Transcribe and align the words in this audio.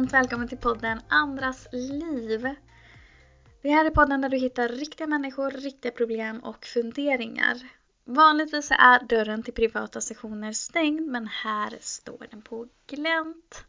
varmt 0.00 0.12
välkommen 0.12 0.48
till 0.48 0.58
podden 0.58 1.00
Andras 1.08 1.68
liv. 1.72 2.54
Det 3.62 3.70
här 3.70 3.84
är 3.84 3.90
podden 3.90 4.20
där 4.20 4.28
du 4.28 4.36
hittar 4.36 4.68
riktiga 4.68 5.06
människor, 5.06 5.50
riktiga 5.50 5.92
problem 5.92 6.40
och 6.40 6.64
funderingar. 6.64 7.56
Vanligtvis 8.04 8.70
är 8.70 9.04
dörren 9.04 9.42
till 9.42 9.54
privata 9.54 10.00
sessioner 10.00 10.52
stängd 10.52 11.10
men 11.10 11.26
här 11.26 11.78
står 11.80 12.26
den 12.30 12.42
på 12.42 12.68
glänt. 12.86 13.64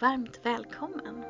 Varmt 0.00 0.40
välkommen! 0.42 1.24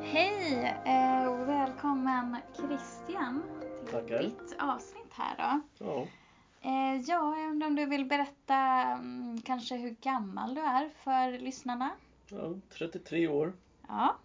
Hej 0.00 0.76
eh, 0.84 1.28
och 1.28 1.48
välkommen 1.48 2.36
Christian 2.56 3.42
till 3.84 3.92
Tackar. 3.92 4.22
ditt 4.22 4.56
avsnitt 4.58 5.12
här 5.12 5.36
då. 5.38 5.84
Ja, 5.84 6.06
ja, 7.06 7.38
jag 7.38 7.50
undrar 7.50 7.66
om 7.66 7.74
du 7.76 7.86
vill 7.86 8.04
berätta 8.04 8.56
mm, 8.56 9.40
kanske 9.42 9.76
hur 9.76 9.90
gammal 10.00 10.54
du 10.54 10.60
är 10.60 10.88
för 10.88 11.38
lyssnarna? 11.38 11.90
ja 12.30 12.54
33 12.78 13.28
år. 13.28 13.52
Ja. 13.88 14.16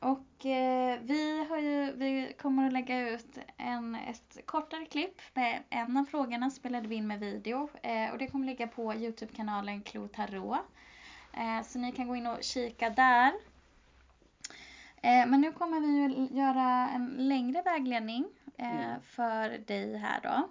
Och 0.00 0.46
eh, 0.46 0.98
vi, 1.02 1.46
har 1.48 1.58
ju, 1.58 1.92
vi 1.92 2.32
kommer 2.42 2.66
att 2.66 2.72
lägga 2.72 3.08
ut 3.10 3.38
en, 3.56 3.94
ett 3.94 4.38
kortare 4.46 4.84
klipp 4.84 5.20
med 5.34 5.62
en 5.70 5.96
av 5.96 6.04
frågorna 6.04 6.50
spelade 6.50 6.88
vi 6.88 6.94
in 6.94 7.06
med 7.06 7.20
video. 7.20 7.68
Eh, 7.82 8.12
och 8.12 8.18
det 8.18 8.26
kommer 8.26 8.46
ligga 8.46 8.66
på 8.66 8.94
Youtube-kanalen 8.94 9.82
Klo 9.82 10.08
Tarot. 10.08 10.58
Eh, 11.32 11.62
så 11.66 11.78
ni 11.78 11.92
kan 11.92 12.08
gå 12.08 12.16
in 12.16 12.26
och 12.26 12.42
kika 12.42 12.90
där. 12.90 13.32
Eh, 15.02 15.26
men 15.26 15.40
nu 15.40 15.52
kommer 15.52 15.80
vi 15.80 15.86
ju 15.86 16.36
göra 16.38 16.88
en 16.88 17.06
längre 17.18 17.62
vägledning 17.62 18.24
eh, 18.56 18.84
Mm. 18.84 19.00
för 19.02 19.58
dig 19.66 19.96
här 19.96 20.20
då. 20.22 20.48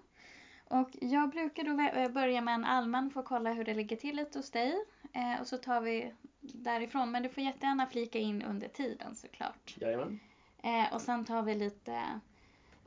Och 0.69 0.89
jag 1.01 1.29
brukar 1.29 1.63
då 1.63 1.99
eh, 1.99 2.11
börja 2.11 2.41
med 2.41 2.53
en 2.53 2.65
allmän 2.65 3.11
för 3.11 3.19
att 3.19 3.25
kolla 3.25 3.53
hur 3.53 3.63
det 3.63 3.73
ligger 3.73 3.95
till 3.95 4.15
lite 4.15 4.39
hos 4.39 4.51
dig. 4.51 4.85
Eh, 5.13 5.41
och 5.41 5.47
så 5.47 5.57
tar 5.57 5.81
vi 5.81 6.13
därifrån. 6.41 7.11
Men 7.11 7.23
du 7.23 7.29
får 7.29 7.43
jättegärna 7.43 7.85
flika 7.85 8.19
in 8.19 8.41
under 8.41 8.67
tiden 8.67 9.15
såklart. 9.15 9.77
Jajamän. 9.81 10.19
Eh, 10.63 10.93
och 10.93 11.01
sen 11.01 11.25
tar 11.25 11.41
vi 11.41 11.55
lite 11.55 12.19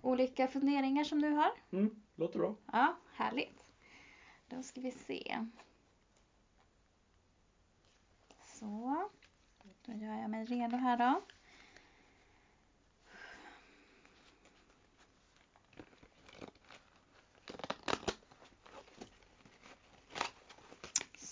olika 0.03 0.49
funderingar 0.49 1.05
som 1.05 1.23
du 1.23 1.29
har. 1.29 1.51
Mm, 1.71 2.03
låter 2.17 2.39
bra. 2.39 2.55
Ja, 2.73 2.97
härligt. 3.15 3.71
Då 4.49 4.63
ska 4.63 4.81
vi 4.81 4.91
se. 4.91 5.47
Så. 8.45 9.09
Då 9.87 9.93
gör 9.93 10.21
jag 10.21 10.31
mig 10.31 10.45
redo 10.45 10.77
här 10.77 10.97
då. 10.97 11.23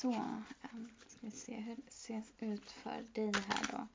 Så. 0.01 0.13
Ehm, 0.13 0.91
ska 1.07 1.19
vi 1.21 1.31
se 1.31 1.55
hur 1.55 1.77
det 1.77 1.93
ser 1.93 2.23
ut 2.39 2.71
för 2.71 3.05
dig 3.13 3.33
här 3.49 3.67
då. 3.73 3.87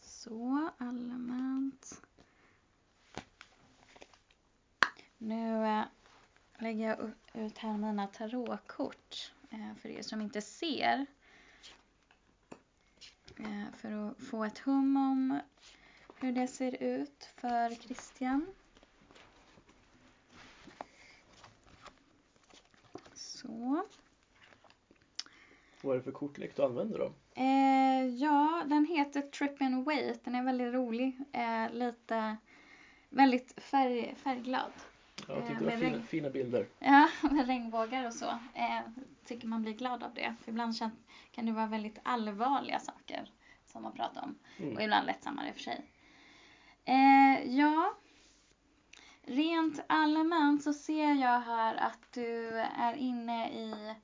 Så, 0.00 0.70
allmänt. 0.78 2.02
Nu 5.18 5.66
eh, 5.66 5.84
lägger 6.58 6.88
jag 6.88 7.12
ut 7.44 7.58
här 7.58 7.76
mina 7.76 8.06
tarotkort 8.06 9.32
eh, 9.50 9.74
för 9.74 9.88
er 9.88 10.02
som 10.02 10.20
inte 10.20 10.40
ser. 10.40 11.06
Eh, 13.36 13.72
för 13.76 14.10
att 14.10 14.22
få 14.22 14.44
ett 14.44 14.58
hum 14.58 14.96
om 14.96 15.40
hur 16.16 16.32
det 16.32 16.46
ser 16.46 16.82
ut 16.82 17.24
för 17.24 17.74
Christian. 17.74 18.46
Så. 23.50 23.82
Vad 25.82 25.92
är 25.94 25.98
det 25.98 26.04
för 26.04 26.12
kortlek 26.12 26.56
du 26.56 26.62
använder 26.64 26.98
då? 26.98 27.12
Eh, 27.34 28.06
ja, 28.06 28.62
den 28.66 28.84
heter 28.86 29.22
Trip 29.22 29.62
and 29.62 29.84
Wait. 29.84 30.24
Den 30.24 30.34
är 30.34 30.42
väldigt 30.42 30.74
rolig. 30.74 31.18
Eh, 31.32 31.70
lite, 31.72 32.36
väldigt 33.08 33.62
färg, 33.62 34.14
färgglad. 34.16 34.72
Jag 35.28 35.38
Eh, 35.38 35.46
tyckte 35.48 35.64
det 35.64 35.70
var 35.70 35.76
fina, 35.76 35.90
regn. 35.92 36.02
fina 36.02 36.30
bilder. 36.30 36.66
Ja, 36.78 37.08
med 37.30 37.46
regnbågar 37.46 38.06
och 38.06 38.14
så. 38.14 38.26
Eh, 38.54 38.80
tycker 39.24 39.46
man 39.46 39.62
blir 39.62 39.72
glad 39.72 40.02
av 40.02 40.14
det. 40.14 40.34
För 40.42 40.50
ibland 40.50 40.74
kan 41.32 41.46
det 41.46 41.52
vara 41.52 41.66
väldigt 41.66 41.98
allvarliga 42.02 42.78
saker 42.78 43.30
som 43.66 43.82
man 43.82 43.92
pratar 43.92 44.22
om. 44.22 44.34
Och 44.58 44.64
Mm. 44.64 44.80
ibland 44.80 45.06
lättsammare 45.06 45.48
i 45.48 45.50
och 45.50 45.54
för 45.54 45.62
sig. 45.62 45.84
Eh, 46.84 47.56
ja. 47.58 47.94
Rent 49.22 49.80
allmänt 49.86 50.62
så 50.62 50.72
ser 50.72 51.14
jag 51.14 51.40
här 51.40 51.74
att 51.74 52.12
du 52.12 52.58
är 52.58 52.94
inne 52.94 53.50
i 53.50 53.94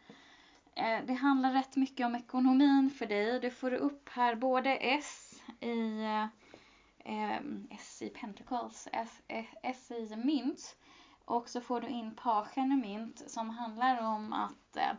eh, 0.75 0.99
det 1.07 1.15
handlar 1.15 1.53
rätt 1.53 1.77
mycket 1.77 2.07
om 2.07 2.15
ekonomin 2.15 2.91
för 2.91 3.07
dig. 3.07 3.41
Du 3.41 3.51
får 3.51 3.73
upp 3.73 4.09
här 4.09 4.35
både 4.35 4.77
S 4.77 5.43
i 5.61 6.05
eh, 6.99 7.41
S 7.71 8.03
i 8.03 8.09
Pentacles, 8.09 8.89
S, 8.93 9.23
S, 9.29 9.47
S 9.63 9.91
i 9.91 10.17
mynt. 10.17 10.77
Och 11.25 11.49
så 11.49 11.61
får 11.61 11.81
du 11.81 11.89
in 11.89 12.15
pagen 12.15 12.73
i 12.73 12.77
mynt 12.77 13.23
som 13.27 13.51
handlar 13.51 14.03
om 14.03 14.33
att 14.33 14.77
eh, 14.77 14.93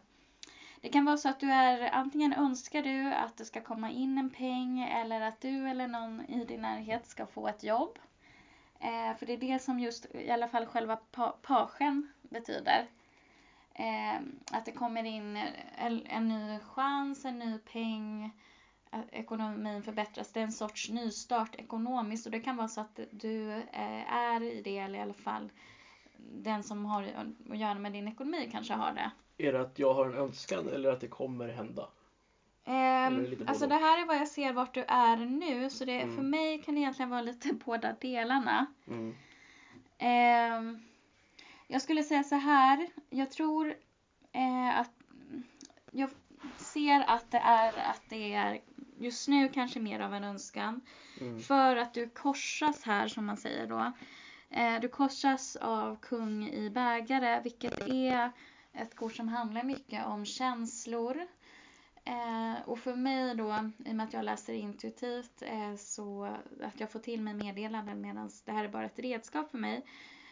det 0.81 0.89
kan 0.89 1.05
vara 1.05 1.17
så 1.17 1.29
att 1.29 1.39
du 1.39 1.51
är, 1.51 1.89
antingen 1.91 2.33
önskar 2.33 2.81
du 2.81 3.13
att 3.13 3.37
det 3.37 3.45
ska 3.45 3.61
komma 3.61 3.91
in 3.91 4.17
en 4.17 4.29
peng 4.29 4.79
eller 4.79 5.21
att 5.21 5.41
du 5.41 5.69
eller 5.69 5.87
någon 5.87 6.25
i 6.25 6.45
din 6.45 6.61
närhet 6.61 7.07
ska 7.07 7.25
få 7.25 7.47
ett 7.47 7.63
jobb. 7.63 7.99
Eh, 8.79 9.17
för 9.17 9.25
det 9.25 9.33
är 9.33 9.37
det 9.37 9.59
som 9.59 9.79
just, 9.79 10.15
i 10.15 10.29
alla 10.29 10.47
fall 10.47 10.65
själva 10.65 10.95
pa, 10.95 11.35
pagen 11.41 12.11
betyder. 12.21 12.87
Eh, 13.73 14.21
att 14.51 14.65
det 14.65 14.71
kommer 14.71 15.03
in 15.03 15.37
en, 15.77 16.05
en 16.05 16.27
ny 16.27 16.59
chans, 16.59 17.25
en 17.25 17.39
ny 17.39 17.57
peng, 17.57 18.31
eh, 18.91 18.99
ekonomin 19.11 19.83
förbättras. 19.83 20.33
Det 20.33 20.39
är 20.39 20.43
en 20.43 20.51
sorts 20.51 20.89
nystart 20.89 21.55
ekonomiskt 21.55 22.25
och 22.25 22.31
det 22.31 22.39
kan 22.39 22.57
vara 22.57 22.67
så 22.67 22.81
att 22.81 22.99
du 23.11 23.51
eh, 23.51 24.13
är 24.13 24.43
i 24.43 24.61
det, 24.61 24.77
eller 24.77 24.99
i 24.99 25.01
alla 25.01 25.13
fall 25.13 25.51
den 26.17 26.63
som 26.63 26.85
har 26.85 27.03
att 27.49 27.57
göra 27.57 27.79
med 27.79 27.93
din 27.93 28.07
ekonomi 28.07 28.49
kanske 28.51 28.73
har 28.73 28.93
det. 28.93 29.11
Är 29.37 29.53
det 29.53 29.61
att 29.61 29.79
jag 29.79 29.93
har 29.93 30.05
en 30.05 30.13
önskan 30.13 30.69
eller 30.69 30.91
att 30.91 31.01
det 31.01 31.07
kommer 31.07 31.47
hända? 31.49 31.89
Ehm, 32.69 33.25
alltså 33.47 33.67
det 33.67 33.75
här 33.75 34.01
är 34.01 34.05
vad 34.05 34.17
jag 34.17 34.27
ser 34.27 34.53
vart 34.53 34.73
du 34.73 34.83
är 34.87 35.17
nu 35.17 35.69
så 35.69 35.85
det, 35.85 36.01
Mm. 36.01 36.15
för 36.15 36.23
mig 36.23 36.61
kan 36.63 36.75
det 36.75 36.81
egentligen 36.81 37.09
vara 37.09 37.21
lite 37.21 37.53
båda 37.65 37.93
delarna. 37.93 38.65
Mm. 38.87 39.15
Ehm, 39.97 40.79
jag 41.67 41.81
skulle 41.81 42.03
säga 42.03 42.23
så 42.23 42.35
här. 42.35 42.87
Jag 43.09 43.31
tror 43.31 43.75
eh, 44.31 44.79
att 44.79 44.91
jag 45.91 46.09
ser 46.57 47.01
att 47.09 47.31
det 47.31 47.37
är 47.37 47.73
att 47.91 48.01
det 48.09 48.33
är 48.33 48.59
just 48.99 49.27
nu 49.27 49.49
kanske 49.49 49.79
mer 49.79 49.99
av 49.99 50.13
en 50.13 50.23
önskan. 50.23 50.81
Mm. 51.21 51.39
För 51.39 51.75
att 51.75 51.93
du 51.93 52.09
korsas 52.09 52.83
här 52.83 53.07
som 53.07 53.25
man 53.25 53.37
säger 53.37 53.67
då. 53.67 53.91
Eh, 54.49 54.79
du 54.81 54.87
korsas 54.87 55.55
av 55.55 55.95
kung 56.01 56.47
i 56.49 56.69
bägare 56.69 57.41
vilket 57.43 57.79
är 57.87 58.31
ett 58.73 58.95
kort 58.95 59.15
som 59.15 59.27
handlar 59.27 59.63
mycket 59.63 60.05
om 60.05 60.25
känslor. 60.25 61.27
Eh, 62.07 62.61
och 62.65 62.79
för 62.79 62.95
mig 62.95 63.35
då, 63.35 63.71
i 63.85 63.91
och 63.91 63.95
med 63.95 64.03
att 64.03 64.13
jag 64.13 64.25
läser 64.25 64.53
intuitivt, 64.53 65.41
eh, 65.41 65.75
så 65.75 66.23
att 66.63 66.79
jag 66.79 66.91
får 66.91 66.99
till 66.99 67.21
mig 67.21 67.33
meddelanden 67.33 68.01
medan 68.01 68.29
det 68.45 68.51
här 68.51 68.63
är 68.65 68.69
bara 68.69 68.85
ett 68.85 68.99
redskap 68.99 69.51
för 69.51 69.57
mig. 69.57 69.85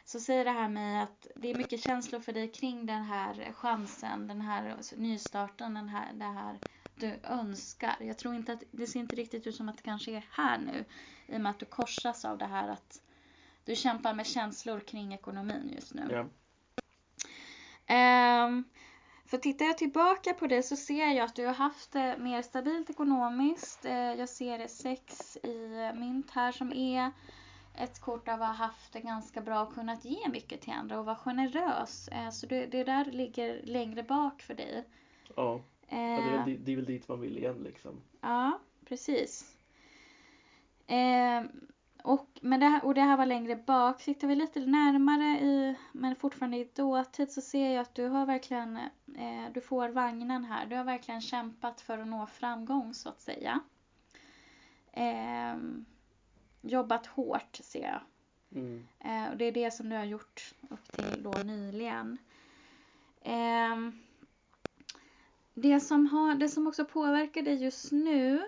Så 0.06 0.19
säger 0.19 0.45
det 0.45 0.51
här 0.51 0.69
mig 0.69 1.01
att 1.01 1.27
det 1.36 1.51
är 1.51 1.56
mycket 1.56 1.81
känslor 1.81 2.19
för 2.19 2.33
dig 2.33 2.51
kring 2.51 2.86
den 2.86 3.04
här 3.04 3.51
chansen, 3.54 4.27
den 4.27 4.42
här 4.42 4.75
nystarten, 4.98 5.74
den 5.74 5.89
här, 5.89 6.13
det 6.13 6.25
här 6.25 6.60
du 6.95 7.19
önskar. 7.24 7.95
Jag 8.00 8.18
tror 8.18 8.36
inte 8.36 8.54
att, 8.54 8.63
det 8.71 8.88
ser 8.88 9.00
inte 9.00 9.16
riktigt 9.16 9.48
ut 9.48 9.56
som 9.56 9.69
att 9.69 9.78
det 9.78 9.83
kanske 9.83 10.12
är 10.12 10.25
här 10.31 10.57
nu. 10.57 10.86
I 11.28 11.38
och 11.38 11.42
med 11.42 11.50
att 11.50 11.60
du 11.60 11.66
korsas 11.66 12.25
av 12.25 12.38
det 12.38 12.45
här 12.45 12.68
att 12.68 13.01
du 13.63 13.75
kämpar 13.75 14.13
med 14.13 14.25
känslor 14.25 14.80
kring 14.80 15.13
ekonomin 15.13 15.71
just 15.75 15.94
nu. 15.94 16.07
Ja. 16.12 16.25
Ehm, 17.86 18.63
för 19.36 19.42
tittar 19.42 19.66
jag 19.66 19.78
tillbaka 19.78 20.34
på 20.34 20.48
det 20.48 20.64
så 20.64 20.76
ser 20.76 21.08
jag 21.08 21.20
att 21.20 21.36
du 21.36 21.46
har 21.46 21.54
haft 21.54 21.92
det 21.92 22.18
mer 22.20 22.42
stabilt 22.42 22.90
ekonomiskt. 22.90 23.86
Eh, 23.86 23.94
jag 23.94 24.30
ser 24.30 24.68
sex 24.68 25.38
i 25.44 25.92
mynt 25.96 26.32
här 26.32 26.52
som 26.52 26.74
är 26.74 27.12
ett 27.78 28.02
kort 28.02 28.28
av 28.28 28.42
att 28.42 28.48
ha 28.48 28.66
haft 28.66 28.94
det 28.94 29.00
ganska 29.00 29.42
bra 29.42 29.64
och 29.64 29.74
kunnat 29.74 30.06
ge 30.06 30.30
mycket 30.30 30.62
till 30.62 30.74
andra 30.74 31.00
och 31.00 31.06
vara 31.06 31.16
generös. 31.16 32.08
Eh, 32.08 32.30
så 32.30 32.48
det, 32.48 32.66
det 32.66 32.84
där 32.84 33.06
ligger 33.06 33.62
längre 33.64 34.04
bak 34.04 34.42
för 34.42 34.54
dig. 34.54 34.84
Ja, 35.36 35.62
det, 35.90 35.96
är 35.96 36.38
Eh, 36.38 36.46
väl, 36.46 36.66
det 36.66 36.72
är 36.72 36.76
väl 36.76 36.86
dit 36.86 37.08
man 37.08 37.20
vill 37.20 37.38
igen 37.38 37.64
liksom. 37.64 38.02
Ja, 38.22 38.60
precis. 38.86 39.56
Och, 42.06 42.40
men 42.42 42.60
det 42.60 42.66
här, 42.66 42.86
och 42.86 42.94
det 42.94 43.02
här 43.02 43.18
var 43.18 43.25
längre 43.25 43.56
bak. 43.56 44.04
Tittar 44.04 44.28
vi 44.28 44.36
lite 44.36 44.60
närmare 44.60 45.40
i, 45.40 45.75
men 45.92 46.16
fortfarande 46.16 46.57
i 46.57 46.69
dåtid 46.75 47.31
så 47.31 47.42
ser 47.42 47.69
jag 47.69 47.81
att 47.81 47.96
du 47.96 48.07
har 48.07 48.25
verkligen, 48.25 48.78
eh, 49.18 49.52
du 49.54 49.62
får 49.62 49.90
vagnen 49.90 50.46
här. 50.46 50.66
Du 50.66 50.75
har 50.75 50.84
verkligen 50.84 51.22
kämpat 51.22 51.81
för 51.81 51.98
att 51.98 52.07
nå 52.07 52.25
framgång 52.28 52.94
så 52.94 53.10
att 53.10 53.22
säga. 53.22 53.60
Eh, 54.92 55.56
jobbat 56.62 57.06
hårt 57.06 57.56
ser 57.63 57.84
jag. 57.84 58.02
Mm. 58.62 58.88
Eh, 59.00 59.31
och 59.31 59.38
det 59.38 59.46
är 59.46 59.52
det 59.52 59.72
som 59.72 59.90
du 59.90 59.96
har 59.96 60.06
gjort 60.06 60.54
upp 60.69 60.92
till 60.92 61.24
då 61.24 61.38
nyligen. 61.38 62.18
Eh, 63.22 63.78
det, 65.54 65.80
som 65.80 66.07
har, 66.07 66.36
det 66.36 66.50
som 66.50 66.68
också 66.68 66.86
påverkar 66.86 67.42
dig 67.42 67.63
just 67.63 67.92
nu 67.92 68.44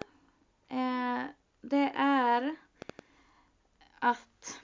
eh, 0.69 1.21
det 1.62 1.92
är 1.95 2.56
att 3.99 4.61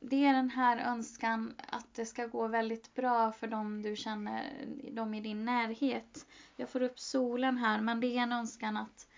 det 0.00 0.24
är 0.24 0.32
den 0.32 0.50
här 0.50 0.78
önskan 0.78 1.54
att 1.68 1.94
det 1.94 2.06
ska 2.06 2.26
gå 2.26 2.48
väldigt 2.48 2.94
bra 2.94 3.32
för 3.32 3.46
dem 3.46 3.82
du 3.82 3.96
känner, 3.96 4.66
de 4.92 5.14
i 5.14 5.20
din 5.20 5.44
närhet. 5.44 6.26
Jag 6.56 6.68
får 6.68 6.82
upp 6.82 6.98
solen 7.00 7.56
här, 7.58 7.80
men 7.80 8.00
det 8.00 8.06
är 8.06 8.22
en 8.22 8.32
önskan 8.32 8.76
att, 8.76 9.08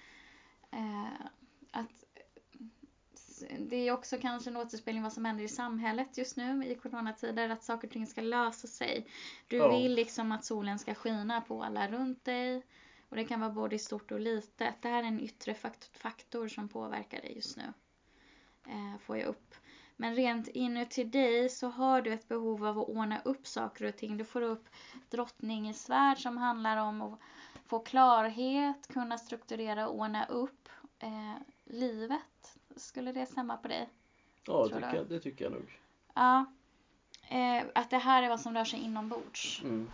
eh, 0.71 1.27
att 1.71 2.05
det 3.59 3.77
är 3.77 3.93
också 3.93 4.19
kanske 4.21 4.51
en 4.51 4.57
återspegling 4.57 5.03
vad 5.03 5.13
som 5.13 5.25
händer 5.25 5.45
i 5.45 5.49
samhället 5.49 6.19
just 6.19 6.37
nu 6.37 6.67
i 6.67 6.75
coronatider, 6.75 7.49
att 7.49 7.63
saker 7.65 7.89
och 7.89 7.93
ting 7.93 8.07
ska 8.07 8.21
lösa 8.21 8.69
sig. 8.69 9.07
Du 9.49 9.57
Ja. 9.57 9.77
vill 9.79 9.95
liksom 9.95 10.33
att 10.33 10.45
solen 10.45 10.79
ska 10.79 10.95
skina 10.95 11.41
på 11.41 11.63
alla 11.63 11.89
runt 11.89 12.25
dig. 12.25 12.63
Och 13.09 13.17
det 13.17 13.25
kan 13.25 13.41
vara 13.41 13.51
både 13.51 13.79
stort 13.79 14.13
och 14.13 14.21
litet. 14.21 14.75
Det 14.83 14.89
här 14.89 15.03
är 15.03 15.07
en 15.07 15.21
yttre 15.21 15.55
fakt- 15.55 15.99
faktor 15.99 16.49
som 16.49 16.69
påverkar 16.69 17.21
dig 17.21 17.33
just 17.35 17.57
nu. 17.57 17.73
Eh, 18.67 18.99
får 19.01 19.17
jag 19.19 19.27
upp. 19.27 19.55
Men 19.97 20.15
rent 20.15 20.49
inuti 20.49 21.05
dig 21.05 21.49
så 21.49 21.69
har 21.69 22.03
du 22.03 22.13
ett 22.13 22.29
behov 22.29 22.67
av 22.67 22.79
att 22.79 22.89
ordna 22.89 23.21
upp 23.25 23.47
saker 23.47 23.85
och 23.85 23.97
ting. 23.97 24.17
Du 24.17 24.25
får 24.25 24.43
upp 24.43 24.65
drottningens 25.11 25.85
svärd 25.85 26.19
som 26.19 26.37
handlar 26.37 26.77
om 26.77 27.03
att 27.03 27.19
få 27.67 27.79
klarhet, 27.79 28.89
kunna 28.89 29.19
strukturera 29.19 29.89
och 29.89 29.95
ordna 30.01 30.25
upp 30.27 30.69
eh, 30.99 31.35
livet. 31.65 32.57
Skulle 32.77 33.13
det 33.13 33.27
stämma 33.27 33.57
på 33.57 33.69
dig? 33.69 33.89
Ja, 34.47 34.69
tycker 34.69 34.95
jag, 34.95 35.09
det 35.09 35.21
tycker 35.21 35.45
jag 35.45 35.53
nog. 35.53 35.79
Ja. 36.15 36.45
Eh, 37.29 37.65
att 37.75 37.91
det 37.91 37.99
här 37.99 38.23
är 38.23 38.29
vad 38.29 38.41
som 38.41 38.55
rör 38.55 38.65
sig 38.65 38.81
inombords. 38.81 39.61
Mm. 39.65 39.91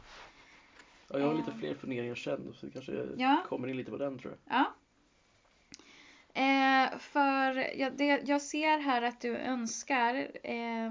Ja, 1.08 1.18
jag 1.18 1.26
har 1.26 1.34
lite 1.34 1.50
Ehm. 1.50 1.58
fler 1.58 1.74
funderingar 1.74 2.14
sen 2.14 2.54
så 2.54 2.66
det 2.66 2.72
kanske 2.72 3.06
Ja. 3.16 3.42
kommer 3.48 3.68
in 3.68 3.76
lite 3.76 3.90
på 3.90 3.96
den 3.96 4.18
tror 4.18 4.32
jag. 4.44 4.58
Ja. 4.58 4.64
Eh, 6.38 6.98
för 6.98 7.78
jag, 7.78 7.96
det, 7.96 8.22
jag 8.26 8.42
ser 8.42 8.78
här 8.78 9.02
att 9.02 9.20
du 9.20 9.36
önskar 9.36 10.30
eh, 10.42 10.90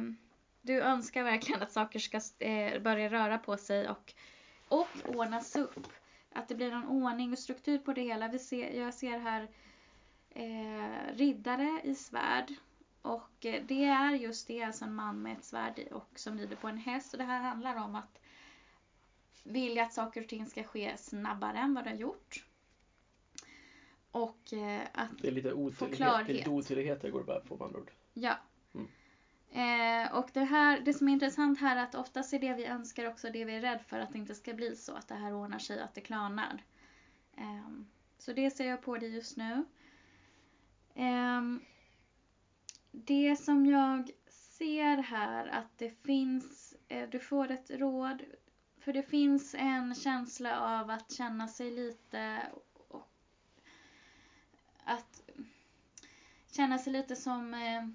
du 0.68 0.82
önskar 0.82 1.24
verkligen 1.24 1.62
att 1.62 1.72
saker 1.72 2.00
ska 2.00 2.20
eh, 2.40 2.82
börja 2.82 3.10
röra 3.10 3.38
på 3.38 3.58
sig 3.58 3.90
och, 3.90 4.14
och 4.68 4.88
ordnas 5.06 5.56
upp. 5.56 5.88
Att 6.34 6.48
det 6.48 6.56
blir 6.56 6.72
någon 6.72 6.88
ordning 6.88 7.32
och 7.32 7.40
struktur 7.40 7.78
på 7.78 7.94
det 7.94 8.02
hela. 8.02 8.28
Vi 8.28 8.40
ser, 8.40 8.80
jag 8.80 8.94
ser 8.94 9.20
här 9.20 9.48
eh, 10.30 11.16
riddare 11.16 11.82
i 11.84 11.96
svärd. 11.96 12.54
Och 13.02 13.46
eh, 13.46 13.64
det 13.68 13.86
är 13.86 14.12
just 14.12 14.48
det, 14.48 14.64
alltså 14.64 14.86
en 14.86 14.96
man 14.96 15.22
med 15.22 15.38
ett 15.38 15.46
svärd 15.46 15.80
och 15.92 16.10
som 16.16 16.38
rider 16.38 16.56
på 16.56 16.68
en 16.68 16.78
häst. 16.78 17.14
Och 17.14 17.20
det 17.20 17.26
här 17.26 17.42
handlar 17.42 17.76
om 17.76 17.96
att 17.96 18.20
vilja 19.44 19.84
att 19.84 19.94
saker 19.94 20.22
och 20.22 20.30
ting 20.30 20.46
ska 20.46 20.64
ske 20.64 20.98
snabbare 20.98 21.58
än 21.58 21.74
vad 21.74 21.84
det 21.84 21.90
har 21.90 21.98
gjort. 21.98 22.47
Och 24.12 24.54
eh, 24.54 24.88
att 24.94 25.10
Det 25.22 25.28
är 25.28 25.32
lite 25.32 25.54
otydlighet, 25.54 25.98
klarhet. 25.98 26.28
det 26.28 26.34
lite 26.34 26.50
otydligheter 26.50 27.10
går 27.12 27.20
det 27.20 27.26
bara 27.26 27.40
på 27.40 27.56
med 27.58 27.66
andra 27.66 27.80
ord. 27.80 27.92
Ja. 28.14 28.38
Mm. 28.74 28.88
Eh, 29.52 30.16
och 30.18 30.30
det, 30.34 30.44
här, 30.44 30.80
det 30.80 30.94
som 30.94 31.08
är 31.08 31.14
intressant 31.14 31.60
här 31.60 31.76
är 31.76 31.84
att 31.84 31.96
oftast 31.96 32.34
är 32.34 32.40
det 32.40 32.54
vi 32.54 32.66
önskar 32.66 33.06
också 33.08 33.30
det 33.30 33.46
vi 33.46 33.56
är 33.56 33.62
rädd 33.62 33.82
för 33.88 34.00
att 34.00 34.12
det 34.12 34.18
inte 34.20 34.36
ska 34.36 34.54
bli 34.54 34.76
så. 34.76 34.94
Att 34.94 35.08
det 35.08 35.16
här 35.16 35.34
ordnar 35.34 35.60
sig, 35.60 35.82
att 35.82 35.94
det 35.96 36.02
klarnar. 36.02 36.64
Ehm, 37.38 37.88
så 38.18 38.34
det 38.34 38.52
ser 38.52 38.68
jag 38.68 38.82
på 38.82 38.98
dig 38.98 39.16
just 39.16 39.38
nu. 39.38 39.66
Ehm, 40.96 41.62
det 42.92 43.36
som 43.36 43.66
jag 43.66 44.12
ser 44.30 44.98
här 44.98 45.48
att 45.48 45.78
det 45.78 45.90
finns, 45.90 46.76
eh, 46.88 47.10
du 47.10 47.20
får 47.20 47.52
ett 47.52 47.72
råd. 47.72 48.24
För 48.80 48.94
det 48.94 49.04
finns 49.04 49.56
en 49.58 49.96
känsla 49.96 50.60
av 50.60 50.90
att 50.90 51.12
känna 51.12 51.48
sig 51.48 51.72
lite 51.72 52.42
att 54.88 55.22
känna 56.52 56.78
sig 56.78 56.94
lite 56.94 57.16
som 57.16 57.54
eh, 57.54 57.88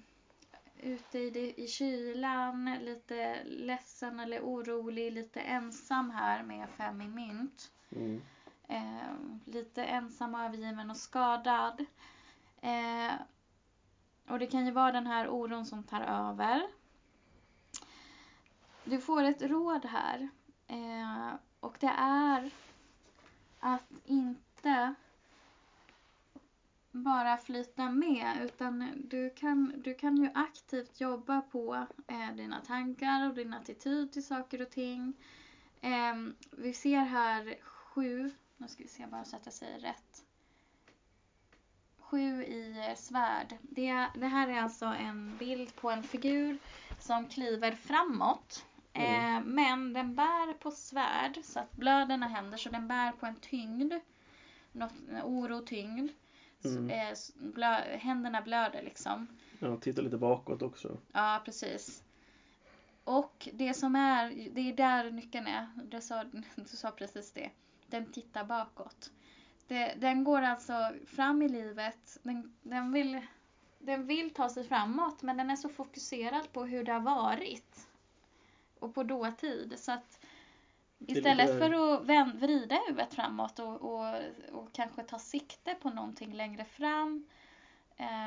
ute 0.83 1.19
i, 1.19 1.29
det, 1.29 1.61
i 1.61 1.67
kylan, 1.67 2.77
lite 2.81 3.43
ledsen 3.43 4.19
eller 4.19 4.41
orolig, 4.41 5.13
lite 5.13 5.39
ensam 5.39 6.11
här 6.11 6.43
med 6.43 6.69
fem 6.69 7.01
i 7.01 7.07
mynt. 7.07 7.71
Mm. 7.91 8.21
Eh, 8.67 9.15
lite 9.45 9.83
ensam, 9.83 10.35
övergiven 10.35 10.89
och 10.89 10.97
skadad. 10.97 11.85
Eh, 12.61 13.13
och 14.27 14.39
det 14.39 14.47
kan 14.47 14.65
ju 14.65 14.71
vara 14.71 14.91
den 14.91 15.07
här 15.07 15.27
oron 15.29 15.65
som 15.65 15.83
tar 15.83 16.01
över. 16.01 16.67
Du 18.83 19.01
får 19.01 19.23
ett 19.23 19.41
råd 19.41 19.85
här. 19.85 20.29
Eh, 20.67 21.33
och 21.59 21.77
det 21.79 21.93
är 21.97 22.51
att 23.59 23.91
inte 24.05 24.95
bara 26.93 27.37
flyta 27.37 27.89
med 27.89 28.37
utan 28.41 28.91
du 28.95 29.29
kan, 29.29 29.73
du 29.77 29.93
kan 29.93 30.17
ju 30.17 30.29
aktivt 30.33 31.01
jobba 31.01 31.41
på 31.41 31.85
eh, 32.07 32.35
dina 32.35 32.61
tankar 32.61 33.29
och 33.29 33.35
din 33.35 33.53
attityd 33.53 34.11
till 34.11 34.25
saker 34.25 34.61
och 34.61 34.69
ting. 34.69 35.13
Eh, 35.81 36.15
vi 36.51 36.73
ser 36.73 36.99
här 36.99 37.55
sju, 37.61 38.31
nu 38.57 38.67
ska 38.67 38.83
vi 38.83 38.89
se 38.89 39.05
bara 39.05 39.25
så 39.25 39.35
att 39.35 39.45
jag 39.45 39.53
säger 39.53 39.79
rätt. 39.79 40.25
Sju 41.97 42.43
i 42.43 42.85
eh, 42.89 42.95
svärd. 42.95 43.57
Det, 43.61 44.07
det 44.15 44.27
här 44.27 44.47
är 44.47 44.61
alltså 44.61 44.85
en 44.85 45.37
bild 45.37 45.75
på 45.75 45.89
en 45.89 46.03
figur 46.03 46.57
som 46.99 47.27
kliver 47.27 47.71
framåt. 47.71 48.65
Mm. 48.93 49.35
Eh, 49.35 49.43
men 49.45 49.93
den 49.93 50.15
bär 50.15 50.53
på 50.53 50.71
svärd 50.71 51.39
så 51.43 51.59
att 51.59 51.71
blöden 51.71 52.23
har 52.23 52.29
händer 52.29 52.57
så 52.57 52.69
den 52.69 52.87
bär 52.87 53.11
på 53.11 53.25
en 53.25 53.35
tyngd. 53.35 53.93
Något, 54.71 54.93
oro, 55.23 55.61
tyngd. 55.65 56.11
Mm. 56.65 56.89
eh, 56.89 57.17
blö, 57.35 57.97
händerna 57.97 58.41
blöder 58.41 58.81
liksom. 58.81 59.27
Ja, 59.59 59.77
titta 59.77 60.01
lite 60.01 60.17
bakåt 60.17 60.61
också. 60.61 60.97
Ja, 61.11 61.41
precis. 61.45 62.03
Och 63.03 63.49
det 63.53 63.73
som 63.73 63.95
är, 63.95 64.49
det 64.51 64.61
är 64.61 64.73
där 64.73 65.11
nyckeln 65.11 65.47
är. 65.47 65.67
Du 65.83 66.01
sa, 66.01 66.23
du 66.55 66.77
sa 66.77 66.91
precis 66.91 67.31
det. 67.31 67.49
Den 67.87 68.11
tittar 68.11 68.43
bakåt. 68.43 69.11
Det, 69.67 69.95
den 69.97 70.23
går 70.23 70.41
alltså 70.41 70.91
fram 71.07 71.41
i 71.41 71.49
livet. 71.49 72.19
Den, 72.23 72.55
den, 72.61 72.91
vill, 72.91 73.21
den 73.79 74.07
vill 74.07 74.33
ta 74.33 74.49
sig 74.49 74.63
framåt 74.63 75.21
men 75.21 75.37
den 75.37 75.49
är 75.49 75.55
så 75.55 75.69
fokuserad 75.69 76.51
på 76.53 76.65
hur 76.65 76.83
det 76.83 76.91
har 76.91 76.99
varit. 76.99 77.87
Och 78.79 78.95
på 78.95 79.03
dåtid. 79.03 79.73
Så 79.77 79.91
att 79.91 80.22
istället 81.07 81.49
för 81.49 81.73
att 82.13 82.35
vrida 82.35 82.79
huvudet 82.87 83.13
framåt 83.13 83.59
och, 83.59 83.81
och, 83.81 84.15
och 84.51 84.73
kanske 84.73 85.03
ta 85.03 85.19
sikte 85.19 85.75
på 85.81 85.89
någonting 85.89 86.33
längre 86.33 86.65
fram. 86.65 87.27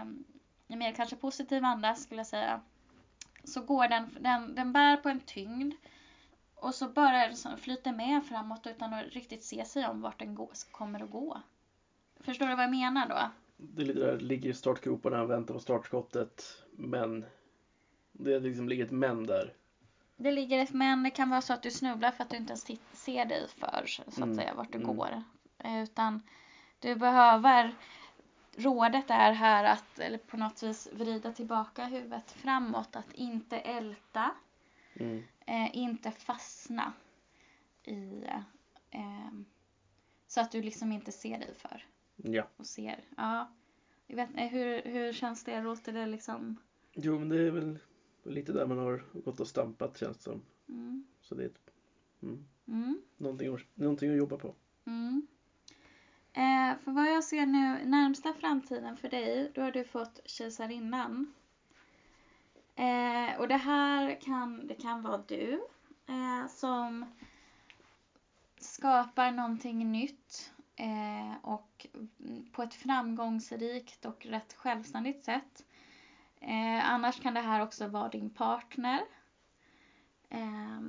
Um, 0.02 0.24
i 0.68 0.76
mer 0.76 0.92
kanske 0.92 1.16
positiv 1.16 1.64
anda 1.64 1.94
skulle 1.94 2.20
jag 2.20 2.26
säga. 2.26 2.60
Så 3.44 3.62
går 3.62 3.88
den, 3.88 4.16
den, 4.20 4.54
den 4.54 4.72
bär 4.72 4.96
på 4.96 5.08
en 5.08 5.20
tyngd. 5.20 5.74
Och 6.54 6.74
så 6.74 6.88
bara 6.88 7.34
så 7.34 7.56
flyter 7.56 7.92
med 7.92 8.24
framåt 8.24 8.66
utan 8.66 8.94
att 8.94 9.06
riktigt 9.06 9.44
se 9.44 9.64
sig 9.64 9.86
om 9.86 10.00
vart 10.00 10.18
den 10.18 10.34
går, 10.34 10.50
kommer 10.70 11.02
att 11.02 11.10
gå. 11.10 11.42
Förstår 12.20 12.46
du 12.46 12.54
vad 12.54 12.64
jag 12.64 12.70
menar 12.70 13.08
då? 13.08 13.30
Det 13.56 13.82
är 13.82 13.86
lite 13.86 14.00
där, 14.00 14.18
ligger 14.18 14.50
i 14.50 14.54
startgroparna, 14.54 15.24
väntar 15.24 15.54
på 15.54 15.60
startskottet. 15.60 16.64
Men 16.70 17.24
det 18.12 18.40
liksom 18.40 18.68
ligger 18.68 18.84
ett 18.84 18.90
men 18.90 19.26
där. 19.26 19.52
Det 20.16 20.30
ligger 20.32 20.58
ett 20.58 20.72
men, 20.72 21.02
det 21.02 21.10
kan 21.10 21.30
vara 21.30 21.40
så 21.40 21.52
att 21.52 21.62
du 21.62 21.70
snubblar 21.70 22.10
för 22.10 22.24
att 22.24 22.30
du 22.30 22.36
inte 22.36 22.50
ens 22.50 22.66
ser 22.92 23.24
dig 23.24 23.48
för 23.48 23.84
så 23.86 24.02
att 24.02 24.16
Mm, 24.18 24.34
säga 24.36 24.54
vart 24.54 24.72
du 24.72 24.78
mm. 24.78 24.96
går. 24.96 25.22
Eh, 25.58 25.82
Utan 25.82 26.22
du 26.80 26.94
behöver 26.94 27.74
Rådet 28.58 29.10
är 29.10 29.32
här 29.32 29.64
att 29.64 29.98
eller 29.98 30.18
på 30.18 30.36
något 30.36 30.62
vis 30.62 30.88
vrida 30.92 31.32
tillbaka 31.32 31.84
huvudet 31.84 32.32
framåt, 32.32 32.96
att 32.96 33.12
inte 33.12 33.58
älta, 33.58 34.30
Mm. 34.94 35.24
eh, 35.46 35.76
inte 35.76 36.10
fastna 36.10 36.92
i 37.84 38.24
eh, 38.90 39.30
så 40.26 40.40
att 40.40 40.50
du 40.52 40.62
liksom 40.62 40.92
inte 40.92 41.12
ser 41.12 41.38
dig 41.38 41.54
för 41.54 41.84
Ja. 42.16 42.44
och 42.56 42.66
ser. 42.66 43.00
Ja. 43.16 43.48
Jag 44.06 44.16
vet, 44.16 44.52
hur, 44.52 44.82
hur 44.82 45.12
känns 45.12 45.44
det? 45.44 45.60
Låter 45.60 45.92
det 45.92 46.06
liksom? 46.06 46.56
Jo, 46.92 47.18
men 47.18 47.28
det 47.28 47.36
är 47.40 47.50
väl 47.50 47.78
lite 48.28 48.52
där 48.52 48.66
man 48.66 48.78
har 48.78 49.04
gått 49.24 49.40
och 49.40 49.48
stampat 49.48 49.98
känns 49.98 50.16
det 50.16 50.22
som. 50.22 50.42
Mm. 50.68 51.06
Så 51.20 51.34
det 51.34 51.42
är 51.42 51.46
ett, 51.46 51.70
mm, 52.22 52.46
Mm. 52.68 53.00
någonting, 53.16 53.54
att- 53.54 53.60
någonting 53.76 54.10
att 54.10 54.16
jobba 54.16 54.36
på. 54.36 54.54
Mm. 54.84 55.26
Eh, 56.32 56.78
för 56.84 56.90
vad 56.92 57.06
jag 57.10 57.24
ser 57.24 57.46
nu, 57.46 57.84
närmsta 57.84 58.32
framtiden 58.32 58.96
för 58.96 59.08
dig, 59.08 59.52
då 59.54 59.60
har 59.62 59.70
du 59.72 59.84
fått 59.84 60.20
kejsarinnan. 60.24 61.32
Eh, 62.74 63.40
och 63.40 63.48
det 63.48 63.56
här 63.56 64.20
kan, 64.20 64.66
det 64.66 64.74
kan 64.74 65.02
vara 65.02 65.22
du 65.28 65.60
eh, 66.06 66.46
som 66.48 67.04
skapar 68.58 69.30
någonting 69.30 69.92
nytt 69.92 70.52
eh, 70.76 71.36
och 71.42 71.86
på 72.52 72.62
ett 72.62 72.74
framgångsrikt 72.74 74.04
och 74.04 74.26
rätt 74.26 74.52
självständigt 74.52 75.24
sätt. 75.24 75.64
Eh, 76.40 76.90
annars 76.90 77.20
kan 77.20 77.34
det 77.34 77.40
här 77.40 77.62
också 77.62 77.86
vara 77.86 78.08
din 78.08 78.30
partner. 78.30 79.00
Eh, 80.30 80.80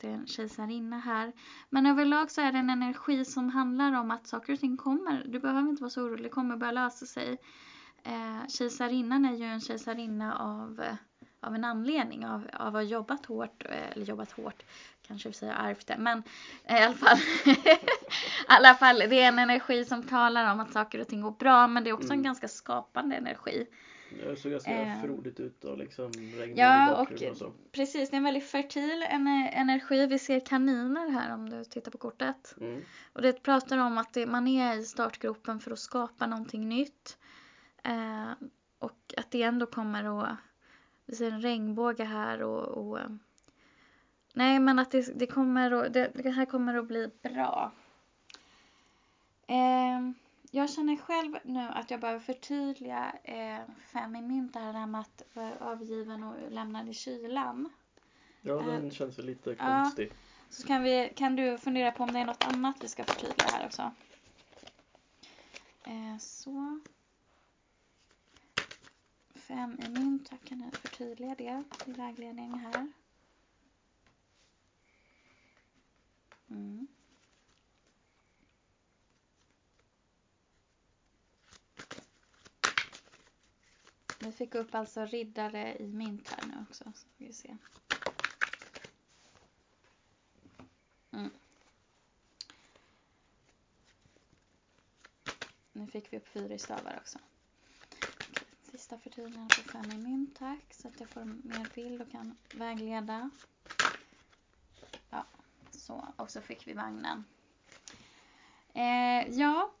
är 0.00 0.04
en 0.04 0.26
kejsarinna 0.26 0.98
här. 0.98 1.32
Men 1.70 1.86
överlag 1.86 2.30
så 2.30 2.40
är 2.40 2.52
det 2.52 2.58
en 2.58 2.70
energi 2.70 3.24
som 3.24 3.48
handlar 3.48 3.92
om 3.92 4.10
att 4.10 4.26
saker 4.26 4.52
och 4.52 4.60
ting 4.60 4.76
kommer. 4.76 5.24
Du 5.26 5.38
behöver 5.38 5.60
inte 5.68 5.82
vara 5.82 5.90
så 5.90 6.02
orolig, 6.02 6.24
det 6.24 6.28
kommer 6.28 6.56
börja 6.56 6.72
lösa 6.72 7.06
sig. 7.06 7.38
Eh, 8.02 8.46
kejsarinnan 8.48 9.24
är 9.24 9.36
ju 9.36 9.44
en 9.44 9.60
kejsarinna 9.60 10.38
av, 10.38 10.84
av 11.40 11.54
en 11.54 11.64
anledning, 11.64 12.26
av, 12.26 12.50
av 12.52 12.66
att 12.66 12.72
ha 12.72 12.82
jobbat 12.82 13.26
hårt, 13.26 13.62
eh, 13.64 13.92
eller 13.92 14.06
jobbat 14.06 14.32
hårt, 14.32 14.62
kanske 15.06 15.28
vi 15.28 15.34
säger 15.34 15.52
ärvt 15.52 15.86
det, 15.86 15.96
men 15.98 16.22
i 16.68 16.72
alla 16.72 16.94
fall, 16.94 17.18
i 17.46 17.78
alla 18.48 18.74
fall, 18.74 18.98
det 18.98 19.22
är 19.22 19.28
en 19.28 19.38
energi 19.38 19.84
som 19.84 20.02
talar 20.02 20.52
om 20.52 20.60
att 20.60 20.72
saker 20.72 21.00
och 21.00 21.08
ting 21.08 21.20
går 21.20 21.30
bra, 21.30 21.66
men 21.66 21.84
det 21.84 21.90
är 21.90 21.94
också 21.94 22.08
Mm. 22.08 22.18
en 22.18 22.22
ganska 22.24 22.48
skapande 22.48 23.16
energi. 23.16 23.66
Det 24.10 24.36
såg 24.36 24.52
ganska 24.52 24.70
Eh. 24.70 25.02
frodigt 25.02 25.40
ut 25.40 25.64
och 25.64 25.78
liksom 25.78 26.12
regn 26.12 26.56
Ja, 26.56 26.90
i 26.90 26.94
och 27.26 27.30
och 27.30 27.36
så. 27.36 27.52
precis, 27.72 28.10
det 28.10 28.14
är 28.14 28.18
en 28.18 28.24
väldigt 28.24 28.44
fertil 28.50 29.02
ener- 29.10 29.50
energi. 29.52 30.06
Vi 30.06 30.18
ser 30.18 30.40
kaniner 30.40 31.10
här 31.10 31.34
om 31.34 31.50
du 31.50 31.64
tittar 31.64 31.90
på 31.90 31.98
kortet. 31.98 32.54
Mm. 32.60 32.82
Och 33.12 33.22
det 33.22 33.42
pratar 33.42 33.78
om 33.78 33.98
att 33.98 34.12
det, 34.12 34.26
man 34.26 34.46
är 34.48 34.76
i 34.78 34.84
startgropen 34.84 35.60
för 35.60 35.70
att 35.70 35.78
skapa 35.78 36.26
någonting 36.26 36.68
nytt. 36.68 37.18
Eh, 37.82 38.30
och 38.78 39.14
att 39.16 39.30
det 39.30 39.42
ändå 39.42 39.66
kommer 39.66 40.22
att, 40.24 40.36
vi 41.06 41.16
ser 41.16 41.30
en 41.32 41.40
regnbåge 41.42 42.04
här 42.04 42.42
och, 42.42 42.88
och 42.88 43.00
eh, 43.00 43.08
nej 44.32 44.58
men 44.58 44.78
att 44.78 44.90
det, 44.90 45.18
det 45.18 45.26
kommer 45.26 45.70
att, 45.70 45.92
det, 45.92 46.10
det 46.14 46.30
här 46.30 46.44
kommer 46.46 46.74
att 46.78 46.86
bli 46.86 47.10
bra. 47.22 47.72
Eh, 49.46 50.10
jag 50.50 50.70
känner 50.70 50.96
själv 50.96 51.38
nu 51.44 51.68
att 51.68 51.90
jag 51.90 52.00
behöver 52.00 52.20
förtydliga 52.20 53.12
eh, 53.24 53.58
fem 53.92 54.16
i 54.16 54.22
mynt 54.22 54.52
där, 54.52 54.72
det 54.72 54.78
här 54.78 54.86
med 54.86 55.00
att 55.00 55.22
vara 55.32 55.54
övergiven 55.54 56.22
och 56.24 56.52
lämnad 56.52 56.88
i 56.88 56.94
kylan. 56.94 57.72
Ja, 58.40 58.54
den 58.54 58.84
Eh, 58.84 58.90
känns 58.90 59.18
lite 59.18 59.50
ja. 59.50 59.82
konstig. 59.82 60.12
Så 60.50 60.66
kan, 60.66 60.82
vi, 60.82 61.12
kan 61.16 61.36
du 61.36 61.58
fundera 61.58 61.92
på 61.92 62.02
om 62.02 62.12
det 62.12 62.18
är 62.18 62.24
något 62.24 62.44
annat 62.44 62.76
vi 62.80 62.88
ska 62.88 63.04
förtydliga 63.04 63.48
här 63.52 63.66
också. 63.66 63.90
Eh, 65.84 66.18
så. 66.18 66.80
Fem 69.34 69.78
i 69.86 69.88
mynt, 69.88 70.28
jag 70.30 70.40
kan 70.40 70.60
jag 70.60 70.74
förtydliga 70.74 71.34
det 71.38 71.64
i 71.86 71.92
vägledning 71.92 72.58
här. 72.58 72.92
Fick 84.38 84.54
upp 84.54 84.74
alltså 84.74 85.04
riddare 85.04 85.76
i 85.78 85.86
mint 85.86 86.28
här 86.30 86.48
nu 86.48 86.64
också. 86.70 86.84
Så 86.84 87.08
får 87.08 87.24
vi 87.24 87.32
se. 87.32 87.56
Mm. 91.10 91.30
Nu 95.72 95.86
fick 95.86 96.12
vi 96.12 96.16
upp 96.16 96.28
fyra 96.28 96.54
i 96.54 96.58
stavar 96.58 96.96
också. 97.00 97.18
Okej, 97.92 98.46
Sista 98.62 98.98
förtydligande 98.98 99.54
på 99.54 99.70
fem 99.70 99.90
i 99.92 99.98
mynt 99.98 100.36
tack. 100.38 100.74
Så 100.74 100.88
att 100.88 101.00
jag 101.00 101.08
får 101.08 101.24
mer 101.24 101.74
bild 101.74 102.02
och 102.02 102.10
kan 102.10 102.36
vägleda. 102.54 103.30
Ja, 105.10 105.24
så. 105.70 106.06
Och 106.16 106.30
så 106.30 106.40
fick 106.40 106.66
vi 106.66 106.72
vagnen. 106.72 107.24
Eh, 108.74 109.28
ja. 109.28 109.72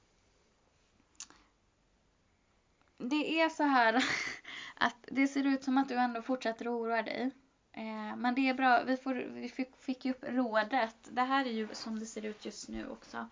Det 2.98 3.40
är 3.40 3.48
så 3.48 3.62
här 3.62 4.04
att 4.80 4.96
det 5.06 5.26
ser 5.28 5.46
ut 5.46 5.64
som 5.64 5.78
att 5.78 5.88
du 5.88 5.94
ändå 5.94 6.22
fortsätter 6.22 6.66
att 6.66 6.72
oroa 6.72 7.02
dig. 7.02 7.30
Eh, 7.72 8.16
men 8.16 8.34
det 8.34 8.48
är 8.48 8.54
bra, 8.54 8.82
vi, 8.84 8.96
får, 8.96 9.14
vi 9.14 9.48
fick, 9.48 9.76
fick 9.76 10.04
ju 10.04 10.10
upp 10.10 10.24
rådet. 10.28 10.96
Det 11.10 11.22
här 11.22 11.44
är 11.44 11.50
ju 11.50 11.68
som 11.72 11.98
det 11.98 12.06
ser 12.06 12.24
ut 12.24 12.44
just 12.44 12.68
nu 12.68 12.88
också. 12.88 13.28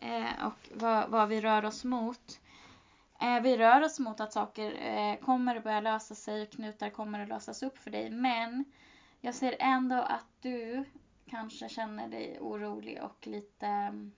Eh, 0.00 0.46
och 0.46 0.68
vad, 0.74 1.10
vad 1.10 1.28
vi 1.28 1.40
rör 1.40 1.64
oss 1.64 1.84
mot. 1.84 2.40
Eh, 3.20 3.40
vi 3.40 3.56
rör 3.56 3.82
oss 3.82 3.98
mot 3.98 4.20
att 4.20 4.32
saker 4.32 4.72
eh, 4.72 5.16
kommer 5.16 5.56
att 5.56 5.64
börja 5.64 5.80
lösa 5.80 6.14
sig 6.14 6.42
och 6.42 6.50
knutar 6.50 6.90
kommer 6.90 7.20
att 7.20 7.28
lösas 7.28 7.62
upp 7.62 7.78
för 7.78 7.90
dig. 7.90 8.10
Men 8.10 8.64
jag 9.20 9.34
ser 9.34 9.56
ändå 9.58 9.96
att 9.96 10.26
du 10.40 10.84
kanske 11.26 11.68
känner 11.68 12.08
dig 12.08 12.38
orolig 12.40 13.02
och 13.02 13.26
lite 13.26 13.66
mm, 13.66 14.12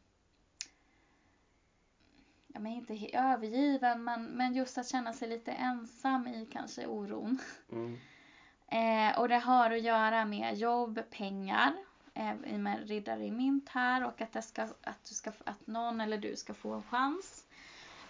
ja, 2.52 2.60
men 2.60 2.72
inte 2.72 3.10
övergiven 3.12 4.04
men, 4.04 4.24
men 4.24 4.54
just 4.54 4.78
att 4.78 4.88
känna 4.88 5.12
sig 5.12 5.28
lite 5.28 5.52
ensam 5.52 6.26
i 6.26 6.46
kanske 6.52 6.86
oron. 6.86 7.38
Mm. 7.72 7.98
Eh, 8.66 9.18
och 9.18 9.28
det 9.28 9.38
har 9.38 9.70
att 9.70 9.82
göra 9.82 10.24
med 10.24 10.58
jobb, 10.58 11.00
pengar, 11.10 11.72
eh, 12.14 12.32
i 12.46 12.56
och 12.56 12.60
med 12.60 12.88
riddare 12.88 13.24
i 13.24 13.30
mynt 13.30 13.68
här 13.68 14.04
och 14.04 14.20
att, 14.20 14.32
det 14.32 14.42
ska, 14.42 14.62
att, 14.62 15.04
du 15.08 15.14
ska, 15.14 15.32
att 15.44 15.66
någon 15.66 16.00
eller 16.00 16.18
du 16.18 16.36
ska 16.36 16.54
få 16.54 16.72
en 16.72 16.82
chans. 16.82 17.46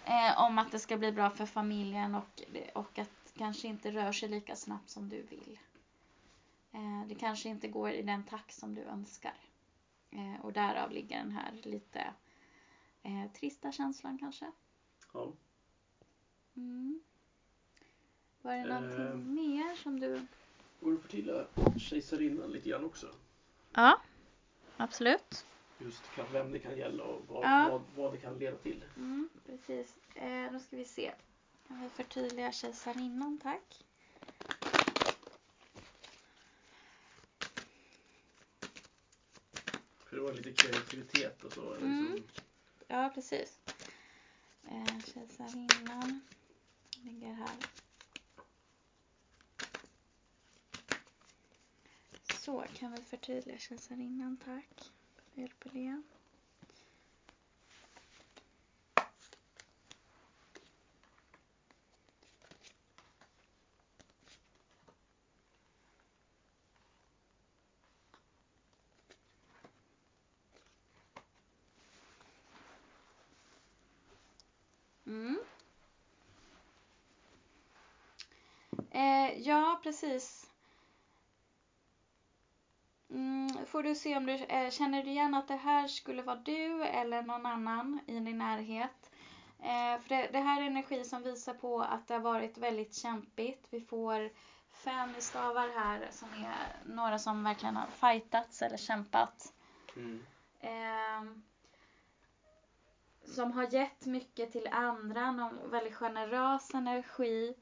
Eh, 0.05 0.41
om 0.41 0.59
att 0.59 0.71
det 0.71 0.79
ska 0.79 0.97
bli 0.97 1.11
bra 1.11 1.29
för 1.29 1.45
familjen 1.45 2.15
och, 2.15 2.41
och 2.73 2.99
att 2.99 3.33
kanske 3.37 3.67
inte 3.67 3.91
rör 3.91 4.11
sig 4.11 4.29
lika 4.29 4.55
snabbt 4.55 4.89
som 4.89 5.09
du 5.09 5.21
vill. 5.21 5.59
Eh, 6.71 7.07
det 7.07 7.15
kanske 7.15 7.49
inte 7.49 7.67
går 7.67 7.91
i 7.91 8.01
den 8.01 8.23
takt 8.23 8.53
som 8.53 8.75
du 8.75 8.81
önskar. 8.81 9.37
Eh, 10.11 10.45
och 10.45 10.53
därav 10.53 10.91
ligger 10.91 11.17
den 11.17 11.31
här 11.31 11.51
lite 11.63 12.13
eh, 13.03 13.31
trista 13.33 13.71
känslan 13.71 14.17
kanske. 14.19 14.51
Ja. 15.13 15.33
Mm. 16.55 17.01
Var 18.41 18.53
det 18.55 18.63
någonting 18.65 19.05
Eh. 19.07 19.15
mer 19.15 19.75
som 19.75 19.99
du... 19.99 20.25
Går 20.81 20.91
det 20.91 20.95
att 20.97 21.01
förtydliga 21.01 21.45
kejsarinnan 21.79 22.51
lite 22.51 22.69
grann 22.69 22.85
också? 22.85 23.07
Ja, 23.73 24.01
absolut. 24.77 25.45
Just 25.79 26.15
kan, 26.15 26.25
vem 26.31 26.51
det 26.51 26.59
kan 26.59 26.77
gälla 26.77 27.03
och 27.03 27.21
vad, 27.27 27.43
Ja. 27.43 27.67
vad, 27.71 27.81
vad 28.03 28.13
det 28.13 28.17
kan 28.17 28.37
leda 28.39 28.57
till. 28.57 28.83
Mm, 28.97 29.29
precis. 29.45 29.95
Eh, 30.15 30.51
då 30.51 30.59
ska 30.59 30.75
vi 30.77 30.85
se. 30.85 31.13
Kan 31.67 31.81
vi 31.83 31.89
förtydliga 31.89 32.51
kejsarinnan, 32.51 33.37
tack. 33.43 33.83
För 40.05 40.15
det 40.15 40.21
var 40.21 40.33
lite 40.33 40.51
kreativitet 40.51 41.43
och 41.43 41.53
så. 41.53 41.73
Mm. 41.73 42.13
Liksom, 42.15 42.29
Ja, 42.93 43.11
precis. 43.13 43.59
Eh, 44.63 44.99
kejsarinnan 45.05 46.21
ligger 47.03 47.33
här. 47.33 47.55
Så, 52.33 52.65
kan 52.73 52.91
vi 52.91 53.01
förtydliga 53.01 53.57
kejsarinnan, 53.57 54.37
tack. 54.45 54.91
Hjälper 55.33 55.69
det. 55.69 56.01
Mm. 75.13 75.39
Eh, 78.91 79.32
ja, 79.45 79.79
precis. 79.83 80.49
Mm, 83.09 83.65
får 83.65 83.83
du 83.83 83.95
se 83.95 84.17
om 84.17 84.25
du 84.25 84.33
eh, 84.33 84.69
känner 84.69 85.03
du 85.03 85.09
igen 85.09 85.33
att 85.33 85.47
det 85.47 85.55
här 85.55 85.87
skulle 85.87 86.21
vara 86.21 86.35
du 86.35 86.83
eller 86.83 87.21
någon 87.21 87.45
annan 87.45 87.99
i 88.07 88.19
din 88.19 88.37
närhet. 88.37 89.11
Eh, 89.59 90.01
för 90.01 90.09
det, 90.09 90.29
det 90.31 90.39
här 90.39 90.61
är 90.61 90.65
energi 90.65 91.03
som 91.03 91.23
visar 91.23 91.53
på 91.53 91.81
att 91.81 92.07
det 92.07 92.13
har 92.13 92.21
varit 92.21 92.57
väldigt 92.57 92.95
kämpigt. 92.95 93.67
Vi 93.69 93.81
får 93.81 94.29
fem 94.71 95.13
stavar 95.19 95.69
här 95.69 96.07
som 96.11 96.29
är 96.33 96.93
några 96.95 97.19
som 97.19 97.43
verkligen 97.43 97.75
har 97.75 97.87
fightats 97.87 98.61
eller 98.61 98.77
kämpat. 98.77 99.53
mm. 99.95 100.25
Ehm, 100.61 101.43
som 103.25 103.51
har 103.51 103.73
gett 103.73 104.05
mycket 104.05 104.51
till 104.51 104.67
andra, 104.71 105.31
någon 105.31 105.69
väldigt 105.71 105.95
generös 105.95 106.73
energi. 106.73 107.55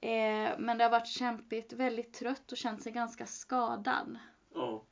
Eh, 0.00 0.58
men 0.58 0.78
det 0.78 0.84
har 0.84 0.90
varit 0.90 1.06
kämpigt, 1.06 1.72
väldigt 1.72 2.12
trött 2.12 2.52
och 2.52 2.58
känt 2.58 2.82
sig 2.82 2.92
ganska 2.92 3.26
skadad. 3.26 4.18
Ja, 4.54 4.82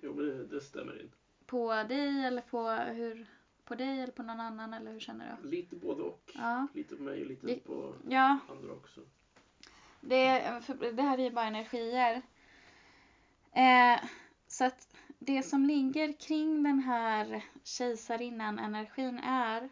jo 0.00 0.14
men 0.14 0.24
det, 0.26 0.46
det 0.46 0.60
stämmer 0.60 1.00
in. 1.00 1.10
På 1.46 1.72
dig 1.88 2.24
eller 2.24 2.42
på 2.42 2.70
hur? 2.70 3.26
På 3.64 3.74
dig 3.74 4.00
eller 4.00 4.12
på 4.12 4.22
någon 4.22 4.40
annan 4.40 4.74
eller 4.74 4.92
hur 4.92 5.00
känner 5.00 5.36
du? 5.42 5.48
Lite 5.48 5.76
både 5.76 6.02
och. 6.02 6.30
Ja. 6.34 6.66
Lite 6.74 6.96
på 6.96 7.02
mig 7.02 7.20
och 7.20 7.26
lite 7.26 7.46
Det- 7.46 7.64
på 7.66 7.94
Ja, 8.08 8.38
andra 8.50 8.72
också. 8.72 9.00
det, 10.00 10.60
det 10.92 11.02
här 11.02 11.18
är 11.18 11.22
ju 11.22 11.30
bara 11.30 11.46
energier. 11.46 12.22
Eh, 13.52 14.00
så 14.46 14.64
att 14.64 14.96
det 15.18 15.42
som 15.42 15.64
ligger 15.64 16.12
kring 16.12 16.62
den 16.62 16.78
här 16.78 17.44
kejsarinnan 17.64 18.58
energin 18.58 19.18
är 19.18 19.68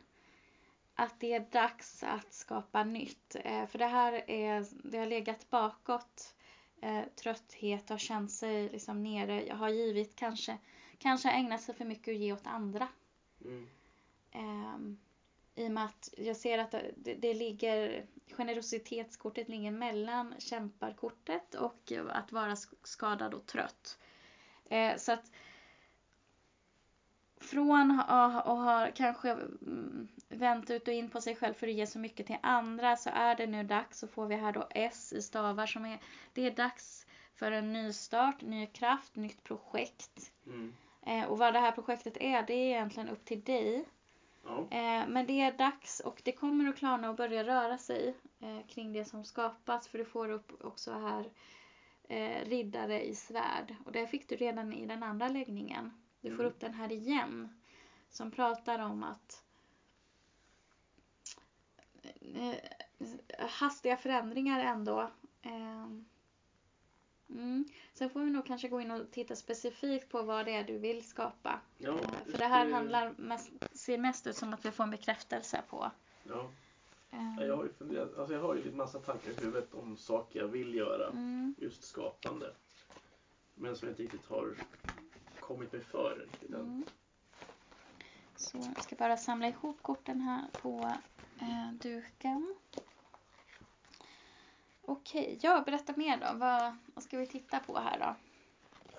att 0.96 1.20
det 1.20 1.32
är 1.32 1.40
dags 1.40 2.02
att 2.02 2.32
skapa 2.32 2.84
nytt. 2.84 3.36
Eh, 3.44 3.66
för 3.66 3.78
det 3.78 3.86
här 3.86 4.30
är, 4.30 4.66
det 4.72 4.98
har 4.98 5.06
legat 5.06 5.50
bakåt. 5.50 6.34
Eh, 6.80 7.02
trötthet 7.16 7.88
har 7.88 7.98
känt 7.98 8.32
sig 8.32 8.68
liksom 8.68 9.02
nere. 9.02 9.46
Jag 9.46 9.56
har 9.56 9.68
givit 9.68 10.16
kanske, 10.16 10.58
kanske 10.98 11.30
ägnat 11.30 11.62
sig 11.62 11.74
för 11.74 11.84
mycket 11.84 12.12
att 12.12 12.18
ge 12.18 12.32
åt 12.32 12.46
andra. 12.46 12.88
Mm. 13.44 13.68
Um, 14.34 14.98
I 15.54 15.66
och 15.66 15.70
med 15.70 15.84
att 15.84 16.14
jag 16.16 16.36
ser 16.36 16.58
att 16.58 16.74
det, 16.96 17.14
det 17.14 17.34
ligger, 17.34 18.06
generositetskortet 18.36 19.48
ligger 19.48 19.70
mellan 19.70 20.34
kämparkortet 20.38 21.54
och 21.54 21.92
att 22.10 22.32
vara 22.32 22.56
skadad 22.82 23.34
och 23.34 23.46
trött. 23.46 23.98
Eh, 24.68 24.96
så 24.96 25.12
att 25.12 25.32
från 27.40 28.00
att 28.00 28.44
ha 28.44 28.88
kanske 28.94 29.30
mm, 29.30 30.08
vänt 30.28 30.70
ut 30.70 30.88
och 30.88 30.94
in 30.94 31.10
på 31.10 31.20
sig 31.20 31.36
själv 31.36 31.54
för 31.54 31.68
att 31.68 31.74
ge 31.74 31.86
så 31.86 31.98
mycket 31.98 32.26
till 32.26 32.38
andra 32.42 32.96
så 32.96 33.10
är 33.12 33.36
det 33.36 33.46
nu 33.46 33.64
dags, 33.64 33.98
så 33.98 34.08
får 34.08 34.26
vi 34.26 34.34
här 34.34 34.52
då 34.52 34.66
S 34.70 35.12
i 35.12 35.22
stavar 35.22 35.66
som 35.66 35.84
är, 35.84 35.98
det 36.32 36.46
är 36.46 36.50
dags 36.50 37.06
för 37.34 37.52
en 37.52 37.72
ny 37.72 37.92
start, 37.92 38.42
ny 38.42 38.66
kraft, 38.66 39.16
nytt 39.16 39.44
projekt. 39.44 40.32
Mm. 40.46 40.74
Eh, 41.06 41.24
och 41.24 41.38
vad 41.38 41.54
det 41.54 41.60
här 41.60 41.72
projektet 41.72 42.16
är, 42.20 42.42
det 42.42 42.52
är 42.52 42.66
egentligen 42.66 43.08
upp 43.08 43.24
till 43.24 43.42
dig. 43.44 43.84
Ja. 44.44 44.58
Eh, 44.58 45.08
men 45.08 45.26
det 45.26 45.40
är 45.40 45.52
dags 45.52 46.00
och 46.00 46.20
det 46.24 46.32
kommer 46.32 46.68
att 46.68 46.76
klarna 46.76 47.10
och 47.10 47.16
börja 47.16 47.44
röra 47.44 47.78
sig 47.78 48.14
eh, 48.40 48.66
kring 48.66 48.92
det 48.92 49.04
som 49.04 49.24
skapas 49.24 49.88
för 49.88 49.98
du 49.98 50.04
får 50.04 50.30
upp 50.30 50.64
också 50.64 50.92
här 50.92 51.30
riddare 52.44 53.06
i 53.06 53.14
svärd 53.14 53.74
och 53.84 53.92
det 53.92 54.06
fick 54.06 54.28
du 54.28 54.36
redan 54.36 54.72
i 54.72 54.86
den 54.86 55.02
andra 55.02 55.28
läggningen. 55.28 55.92
Du 56.20 56.28
får 56.30 56.34
Mm. 56.44 56.46
upp 56.46 56.60
den 56.60 56.74
här 56.74 56.92
igen 56.92 57.48
som 58.10 58.30
pratar 58.30 58.78
om 58.78 59.02
att 59.02 59.42
eh, 62.20 62.54
hastiga 63.48 63.96
förändringar 63.96 64.60
ändå. 64.60 65.10
Ehm, 65.42 66.04
Mm. 67.30 67.64
Sen 67.94 68.10
får 68.10 68.20
vi 68.20 68.30
nog 68.30 68.46
kanske 68.46 68.68
gå 68.68 68.80
in 68.80 68.90
och 68.90 69.10
titta 69.10 69.36
specifikt 69.36 70.08
på 70.08 70.22
vad 70.22 70.46
det 70.46 70.54
är 70.54 70.64
du 70.64 70.78
vill 70.78 71.04
skapa. 71.08 71.60
Ja, 71.78 71.92
Eh, 72.00 72.10
För 72.30 72.38
det 72.38 72.44
här 72.44 72.70
handlar 72.70 73.14
mest, 73.18 73.50
ser 73.72 73.98
mest 73.98 74.26
ut 74.26 74.36
som 74.36 74.54
att 74.54 74.64
vi 74.64 74.70
får 74.70 74.84
en 74.84 74.90
bekräftelse 74.90 75.62
på. 75.70 75.90
Ja. 76.24 76.50
Ehm, 77.10 77.36
Ja, 77.38 77.44
Jag 77.44 77.56
har 77.56 77.64
ju 77.64 77.72
funderat, 77.72 78.18
alltså 78.18 78.34
jag 78.34 78.40
har 78.42 78.54
ju 78.54 78.62
lite 78.64 78.76
massa 78.76 78.98
tankar 78.98 79.30
i 79.30 79.34
huvudet 79.34 79.74
om 79.74 79.96
saker 79.96 80.40
jag 80.40 80.48
vill 80.48 80.74
göra. 80.74 81.08
Mm. 81.10 81.54
Just 81.58 81.84
skapande. 81.84 82.54
Men 83.54 83.76
som 83.76 83.88
jag 83.88 83.92
inte 83.92 84.02
riktigt 84.02 84.26
har 84.26 84.54
kommit 85.46 85.72
mig 85.72 85.80
för 85.84 86.16
riktigt 86.16 86.50
än. 86.50 86.60
Mm. 86.60 86.84
Så 88.36 88.58
jag 88.76 88.82
ska 88.82 88.96
bara 88.96 89.16
samla 89.16 89.48
ihop 89.48 89.82
korten 89.82 90.20
här 90.20 90.44
på 90.62 90.92
eh, 91.40 91.72
duken. 91.72 92.54
Okej, 94.82 95.38
ja 95.42 95.62
berätta 95.66 95.92
mer 95.96 96.16
då. 96.16 96.38
Vad, 96.38 96.76
vad 96.94 97.04
ska 97.04 97.18
vi 97.18 97.26
titta 97.26 97.58
på 97.60 97.78
här 97.78 97.98
då? 97.98 98.14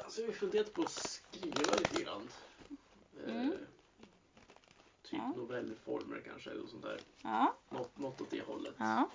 Alltså 0.03 0.21
jag 0.21 0.27
har 0.27 0.33
funderat 0.33 0.73
på 0.73 0.81
att 0.81 0.91
skriva 0.91 1.75
lite 1.75 2.03
grann. 2.03 2.29
Mm. 3.27 3.51
Eh, 3.51 3.57
typ 5.03 5.19
Ja. 5.19 5.33
novellformer 5.37 6.21
kanske 6.25 6.51
eller 6.51 6.67
sånt 6.67 6.83
där. 6.83 6.99
Ja, 7.23 7.55
Något, 7.69 7.97
något 7.97 8.21
åt 8.21 8.29
det 8.29 8.41
hållet. 8.41 8.75
ja. 8.77 9.09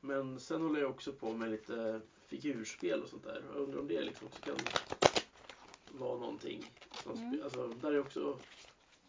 Men 0.00 0.40
sen 0.40 0.62
håller 0.62 0.80
jag 0.80 0.90
också 0.90 1.12
på 1.12 1.32
med 1.32 1.50
lite 1.50 2.00
figurspel 2.26 3.02
och 3.02 3.08
sånt 3.08 3.24
där. 3.24 3.42
Jag 3.52 3.62
undrar 3.62 3.80
om 3.80 3.88
det 3.88 4.00
liksom 4.02 4.26
också 4.26 4.42
kan 4.42 4.54
vara 5.92 6.18
någonting. 6.18 6.72
Som 7.02 7.12
Mm. 7.12 7.42
alltså, 7.44 7.68
där 7.68 7.88
har 7.88 7.92
jag 7.92 8.06
också 8.06 8.38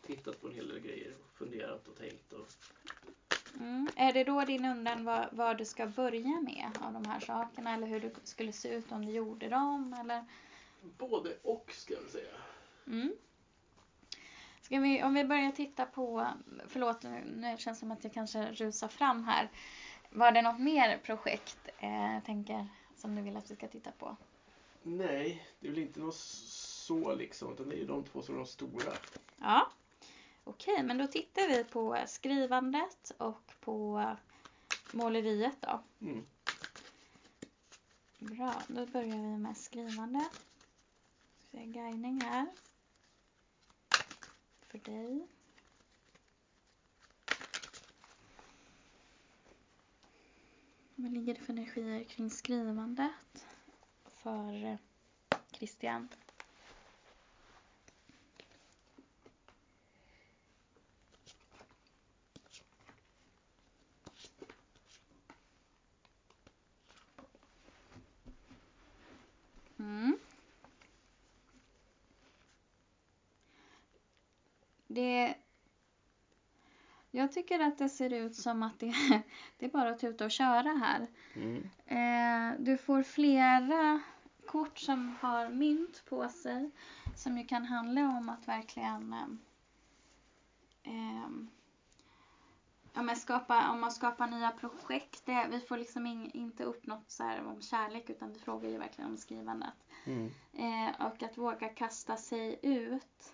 tittat 0.01 0.41
på 0.41 0.47
en 0.47 0.53
hel 0.53 0.67
del 0.67 0.79
grejer. 0.79 1.15
och 1.19 1.37
Funderat 1.37 1.87
och 1.87 1.95
tänkt. 1.97 2.33
Och... 2.33 2.47
Mm. 3.59 3.87
Är 3.95 4.13
det 4.13 4.23
då 4.23 4.45
din 4.45 4.65
undran 4.65 5.03
vad, 5.05 5.27
vad 5.31 5.57
du 5.57 5.65
ska 5.65 5.87
börja 5.87 6.41
med 6.41 6.69
av 6.81 6.93
de 6.93 7.05
här 7.05 7.19
sakerna? 7.19 7.73
Eller 7.73 7.87
hur 7.87 7.99
du 7.99 8.11
skulle 8.23 8.51
se 8.51 8.69
ut 8.69 8.91
om 8.91 9.05
du 9.05 9.11
gjorde 9.11 9.49
dem? 9.49 9.95
Eller? 9.99 10.25
Både 10.81 11.37
och 11.43 11.71
ska 11.71 11.93
jag 11.93 12.03
säga. 12.03 12.33
Mm. 12.87 13.13
Ska 14.61 14.79
vi, 14.79 15.03
om 15.03 15.13
vi 15.13 15.23
börjar 15.23 15.51
titta 15.51 15.85
på, 15.85 16.27
förlåt 16.67 17.03
nu 17.03 17.55
känns 17.57 17.63
det 17.65 17.75
som 17.79 17.91
att 17.91 18.03
jag 18.03 18.13
kanske 18.13 18.51
rusar 18.51 18.87
fram 18.87 19.23
här. 19.23 19.49
Var 20.09 20.31
det 20.31 20.41
något 20.41 20.59
mer 20.59 20.97
projekt 20.97 21.57
eh, 21.77 22.23
tänker 22.25 22.67
som 22.95 23.15
du 23.15 23.21
vill 23.21 23.37
att 23.37 23.51
vi 23.51 23.55
ska 23.55 23.67
titta 23.67 23.91
på? 23.91 24.15
Nej, 24.83 25.47
det 25.59 25.67
är 25.67 25.71
väl 25.71 25.81
inte 25.81 25.99
något 25.99 26.15
så 26.81 27.15
liksom. 27.15 27.53
Utan 27.53 27.69
det 27.69 27.75
är 27.75 27.79
ju 27.79 27.85
de 27.85 28.03
två 28.03 28.21
som 28.21 28.35
är 28.35 28.39
de 28.39 28.47
stora. 28.47 28.93
Ja, 29.39 29.71
okej, 30.43 30.83
men 30.83 30.97
då 30.97 31.07
tittar 31.07 31.47
vi 31.47 31.63
på 31.63 31.97
skrivandet 32.07 33.11
och 33.17 33.51
på 33.59 34.05
måleriet 34.91 35.55
då. 35.59 35.83
Mm. 36.01 36.25
Bra, 38.19 38.61
då 38.67 38.85
börjar 38.85 39.17
vi 39.17 39.37
med 39.37 39.57
skrivande. 39.57 40.29
Se 41.51 41.65
guidning 41.65 42.21
här. 42.21 42.47
För 44.67 44.77
dig. 44.77 45.27
Vad 50.95 51.11
ligger 51.11 51.33
det 51.33 51.41
för 51.41 51.53
energier 51.53 52.03
kring 52.03 52.29
skrivandet 52.29 53.45
för 54.23 54.65
eh, 54.65 54.77
Christian? 55.51 56.07
Mm. 69.79 70.17
Det... 74.87 75.35
Jag 77.31 77.35
tycker 77.35 77.59
att 77.59 77.77
det 77.77 77.89
ser 77.89 78.13
ut 78.13 78.35
som 78.35 78.63
att 78.63 78.79
det, 78.79 78.93
det 79.57 79.65
är 79.65 79.69
bara 79.69 79.89
att 79.89 79.99
tuta 79.99 80.25
och 80.25 80.31
köra 80.31 80.69
här. 80.69 81.07
Mm. 81.35 81.69
Eh, 81.85 82.59
du 82.59 82.77
får 82.77 83.03
flera 83.03 84.01
kort 84.45 84.79
som 84.79 85.15
har 85.21 85.49
mynt 85.49 86.03
på 86.09 86.29
sig. 86.29 86.71
Som 87.15 87.37
ju 87.37 87.45
kan 87.45 87.65
handla 87.65 88.01
om 88.01 88.29
att 88.29 88.47
verkligen 88.47 89.13
eh, 89.13 90.93
ehm, 90.93 91.49
ja, 92.93 93.01
men 93.01 93.15
skapa, 93.15 93.71
om 93.71 93.79
man 93.79 93.91
skapar 93.91 94.27
nya 94.27 94.51
projekt. 94.51 95.25
Det, 95.25 95.47
vi 95.51 95.59
får 95.59 95.77
liksom 95.77 96.07
in, 96.07 96.31
inte 96.33 96.63
upp 96.63 96.85
något 96.85 97.11
så 97.11 97.23
om 97.45 97.61
kärlek 97.61 98.09
utan 98.09 98.33
det 98.33 98.39
frågar 98.39 98.69
ju 98.69 98.77
verkligen 98.77 99.09
om 99.09 99.17
skrivandet. 99.17 99.73
Mm. 100.05 100.31
Eh, 100.53 101.07
och 101.07 101.23
att 101.23 101.37
våga 101.37 101.69
kasta 101.69 102.17
sig 102.17 102.59
ut. 102.61 103.33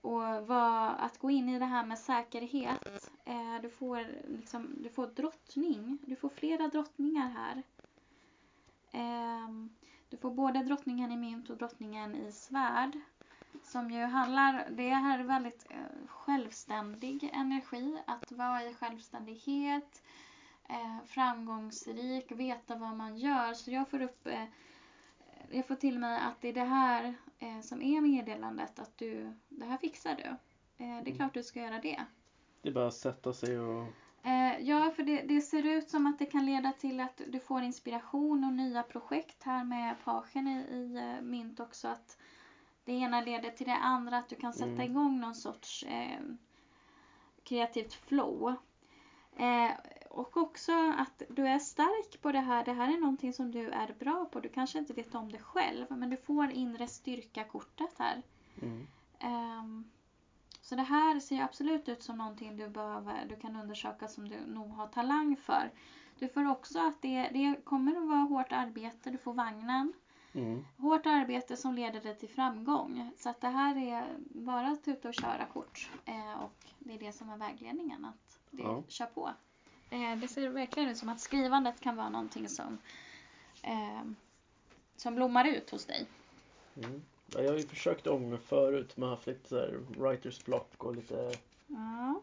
Och 0.00 0.46
vad, 0.46 0.94
att 0.98 1.18
gå 1.18 1.30
in 1.30 1.48
i 1.48 1.58
det 1.58 1.64
här 1.64 1.86
med 1.86 1.98
säkerhet. 1.98 3.10
Eh, 3.24 3.60
du, 3.62 3.70
får 3.70 4.06
liksom, 4.28 4.74
du 4.82 4.88
får 4.88 5.06
drottning. 5.06 5.98
Du 6.06 6.16
får 6.16 6.28
flera 6.28 6.68
drottningar 6.68 7.28
här. 7.28 7.62
Eh, 8.92 9.48
du 10.08 10.16
får 10.16 10.30
både 10.30 10.62
drottningen 10.62 11.12
i 11.12 11.16
mynt 11.16 11.50
och 11.50 11.56
drottningen 11.56 12.14
i 12.14 12.32
svärd. 12.32 12.98
Som 13.62 13.90
ju 13.90 14.04
handlar, 14.04 14.68
det 14.70 14.88
här 14.88 15.18
är 15.18 15.24
väldigt 15.24 15.66
eh, 15.70 16.06
självständig 16.06 17.30
energi. 17.32 17.98
Att 18.06 18.32
vara 18.32 18.64
i 18.64 18.74
självständighet. 18.74 20.02
Eh, 20.68 21.04
framgångsrik, 21.06 22.32
veta 22.32 22.76
vad 22.76 22.96
man 22.96 23.16
gör. 23.16 23.54
Så 23.54 23.70
jag 23.70 23.88
får 23.88 24.02
upp 24.02 24.26
eh, 24.26 24.44
jag 25.50 25.66
får 25.66 25.74
till 25.74 25.98
mig 25.98 26.20
att 26.20 26.40
det 26.40 26.48
är 26.48 26.52
det 26.52 26.64
här 26.64 27.14
eh, 27.38 27.60
som 27.60 27.82
är 27.82 28.00
meddelandet. 28.00 28.78
Att 28.78 28.98
du, 28.98 29.34
det 29.48 29.64
här 29.64 29.76
fixar 29.76 30.14
du. 30.14 30.22
Eh, 30.24 30.36
det 30.76 30.84
är 30.84 31.00
Mm. 31.00 31.16
klart 31.16 31.34
du 31.34 31.42
ska 31.42 31.60
göra 31.60 31.78
det. 31.80 32.04
Det 32.62 32.68
är 32.68 32.72
bara 32.72 32.86
att 32.88 32.94
sätta 32.94 33.32
sig 33.32 33.60
och... 33.60 33.86
Eh, 34.22 34.60
ja, 34.60 34.90
för 34.90 35.02
det, 35.02 35.22
det 35.22 35.40
ser 35.40 35.66
ut 35.66 35.90
som 35.90 36.06
att 36.06 36.18
det 36.18 36.26
kan 36.26 36.46
leda 36.46 36.72
till 36.72 37.00
att 37.00 37.20
du 37.28 37.40
får 37.40 37.62
inspiration 37.62 38.44
och 38.44 38.52
nya 38.52 38.82
projekt 38.82 39.42
här 39.42 39.64
med 39.64 39.94
pagen 40.04 40.48
i, 40.48 40.58
i 40.58 40.96
eh, 40.96 41.22
mynt 41.24 41.60
också. 41.60 41.88
Att 41.88 42.18
det 42.84 42.92
ena 42.92 43.20
leder 43.20 43.50
till 43.50 43.66
det 43.66 43.76
andra, 43.76 44.16
att 44.18 44.28
du 44.28 44.36
kan 44.36 44.52
sätta 44.52 44.66
Mm. 44.70 44.90
igång 44.90 45.20
någon 45.20 45.34
sorts 45.34 45.82
eh, 45.84 46.20
kreativt 47.44 47.94
flow. 47.94 48.54
Och 50.18 50.36
också 50.36 50.72
att 50.98 51.22
du 51.28 51.46
är 51.46 51.58
stark 51.58 52.22
på 52.22 52.32
det 52.32 52.40
här. 52.40 52.64
Det 52.64 52.72
här 52.72 52.94
är 52.94 53.00
någonting 53.00 53.32
som 53.32 53.50
du 53.50 53.68
är 53.70 53.94
bra 53.98 54.24
på. 54.24 54.40
Du 54.40 54.48
kanske 54.48 54.78
inte 54.78 54.92
vet 54.92 55.14
om 55.14 55.32
det 55.32 55.38
själv, 55.38 55.86
men 55.88 56.10
du 56.10 56.16
får 56.16 56.50
inre 56.50 56.88
styrka-kortet 56.88 57.98
här. 57.98 58.22
Mm. 58.62 58.86
Ehm, 59.18 59.90
så 60.60 60.74
det 60.74 60.82
här 60.82 61.20
ser 61.20 61.42
absolut 61.42 61.88
ut 61.88 62.02
som 62.02 62.18
någonting 62.18 62.56
du, 62.56 62.68
behöver, 62.68 63.26
du 63.28 63.36
kan 63.36 63.56
undersöka 63.56 64.08
som 64.08 64.28
du 64.28 64.36
nog 64.46 64.70
har 64.70 64.86
talang 64.86 65.36
för. 65.36 65.70
Du 66.18 66.28
får 66.28 66.50
också 66.50 66.78
att 66.78 67.02
det, 67.02 67.28
det 67.32 67.64
kommer 67.64 67.96
att 67.96 68.08
vara 68.08 68.18
hårt 68.18 68.52
arbete. 68.52 69.10
Du 69.10 69.18
får 69.18 69.32
vagnen. 69.34 69.92
Mm. 70.32 70.64
Hårt 70.78 71.06
arbete 71.06 71.56
som 71.56 71.74
leder 71.74 72.00
dig 72.00 72.18
till 72.18 72.28
framgång. 72.28 73.10
Så 73.16 73.28
att 73.30 73.40
det 73.40 73.48
här 73.48 73.76
är 73.76 74.16
bara 74.18 74.68
att 74.68 74.84
tuta 74.84 75.08
och 75.08 75.14
köra 75.14 75.46
kort. 75.46 75.90
Eh, 76.04 76.42
och 76.42 76.66
det 76.78 76.94
är 76.94 76.98
det 76.98 77.12
som 77.12 77.30
är 77.30 77.36
vägledningen. 77.36 78.04
Att 78.04 78.38
det 78.50 78.62
Ja. 78.62 78.82
kör 78.88 79.06
på. 79.06 79.30
Eh, 79.90 80.16
det 80.16 80.28
ser 80.28 80.48
verkligen 80.48 80.88
ut 80.88 80.96
som 80.96 81.08
att 81.08 81.20
skrivandet 81.20 81.80
kan 81.80 81.96
vara 81.96 82.08
någonting 82.08 82.48
som, 82.48 82.78
eh, 83.62 84.02
som 84.96 85.14
blommar 85.14 85.44
ut 85.44 85.70
hos 85.70 85.84
dig. 85.84 86.06
Mm. 86.76 87.02
Ja, 87.34 87.40
jag 87.42 87.50
har 87.50 87.58
ju 87.58 87.66
försökt 87.66 88.06
ånga 88.06 88.38
förut 88.38 88.96
men 88.96 89.08
haft 89.08 89.26
lite 89.26 89.48
så 89.48 89.66
writers 90.02 90.44
block 90.44 90.84
och 90.84 90.96
lite 90.96 91.32
Ja, 91.66 92.20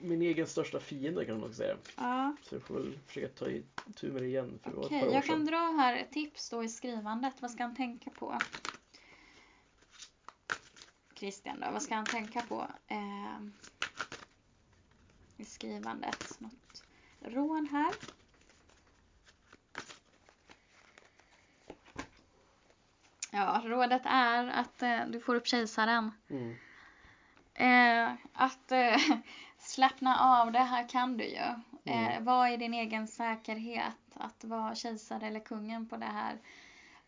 min 0.00 0.22
egen 0.22 0.46
största 0.46 0.80
fiende 0.80 1.24
kan 1.24 1.34
man 1.34 1.40
nog 1.40 1.54
säga. 1.54 1.76
ja. 1.96 2.36
Så 2.42 2.54
jag 2.54 2.62
får 2.62 2.74
väl 2.74 2.98
försöka 3.06 3.28
ta 3.28 3.48
itu 3.50 4.12
med 4.12 4.22
det 4.22 4.26
igen 4.28 4.58
för 4.62 4.78
Okej, 4.78 5.08
år 5.08 5.14
jag 5.14 5.24
kan 5.24 5.44
dra 5.46 5.56
här 5.56 5.96
ett 5.96 6.12
tips 6.12 6.50
då 6.50 6.64
i 6.64 6.68
skrivandet. 6.68 7.34
Vad 7.40 7.50
ska 7.50 7.62
han 7.62 7.76
tänka 7.76 8.10
på? 8.10 8.38
Christian 11.14 11.60
då, 11.60 11.70
vad 11.72 11.82
ska 11.82 11.94
han 11.94 12.06
tänka 12.06 12.42
på 12.42 12.66
eh, 12.86 13.38
skrivandet? 15.64 16.40
Något 16.40 16.54
råd 17.20 17.68
här? 17.70 17.94
Ja, 23.30 23.62
rådet 23.64 24.02
är 24.04 24.48
att 24.48 24.82
eh, 24.82 25.06
du 25.06 25.20
får 25.20 25.34
upp 25.34 25.46
kejsaren. 25.46 26.10
Mm. 26.30 26.56
Eh, 27.54 28.14
att 28.32 28.72
eh, 28.72 28.96
slappna 29.58 30.18
av, 30.18 30.52
det 30.52 30.58
här 30.58 30.88
kan 30.88 31.16
du 31.16 31.24
ju. 31.24 31.36
Eh, 31.36 31.54
Mm. 31.86 32.24
var 32.24 32.48
i 32.48 32.56
din 32.56 32.74
egen 32.74 33.06
säkerhet. 33.08 33.94
Att 34.14 34.44
vara 34.44 34.74
kejsare 34.74 35.26
eller 35.26 35.40
kungen 35.40 35.88
på 35.88 35.96
det 35.96 36.06
här. 36.06 36.38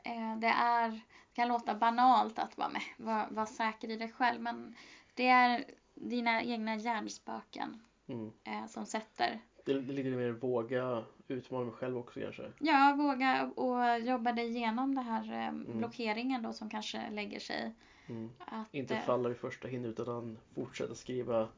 Eh, 0.03 0.37
det 0.37 0.47
är, 0.49 0.91
det 0.91 1.01
kan 1.35 1.49
låta 1.49 1.75
banalt 1.75 2.39
att 2.39 2.57
vara 2.59 2.69
med, 2.69 2.83
vara, 2.97 3.27
vara 3.31 3.47
säker 3.47 3.91
i 3.91 3.97
dig 3.97 4.13
själv. 4.13 4.41
Men 4.41 4.77
det 5.15 5.29
är 5.29 5.65
dina 5.95 6.43
egna 6.43 6.77
hjärnspöken 6.77 7.83
Mm. 8.09 8.33
eh, 8.45 8.67
som 8.67 8.87
sätter. 8.87 9.41
Det 9.65 9.73
är 9.73 9.81
lite 9.81 10.09
mer 10.11 10.31
våga 10.31 11.05
utmana 11.29 11.65
mig 11.65 11.75
själv 11.75 11.99
också 11.99 12.21
kanske. 12.21 12.53
Ja, 12.61 12.95
våga 12.99 13.47
och 13.57 14.01
jobba 14.01 14.33
dig 14.33 14.49
igenom 14.57 14.95
det 14.95 15.01
här 15.01 15.47
eh, 15.47 15.53
blockeringen 15.77 16.43
då 16.43 16.53
som 16.53 16.71
kanske 16.71 17.11
lägger 17.11 17.41
sig. 17.41 17.75
Mm. 18.09 18.31
Att, 18.39 18.75
Inte 18.75 18.97
eh, 18.97 19.03
falla 19.03 19.29
vid 19.29 19.39
första 19.39 19.69
hinder 19.69 19.91
utan 19.91 20.39
fortsätta 20.55 20.95
skriva 20.95 21.49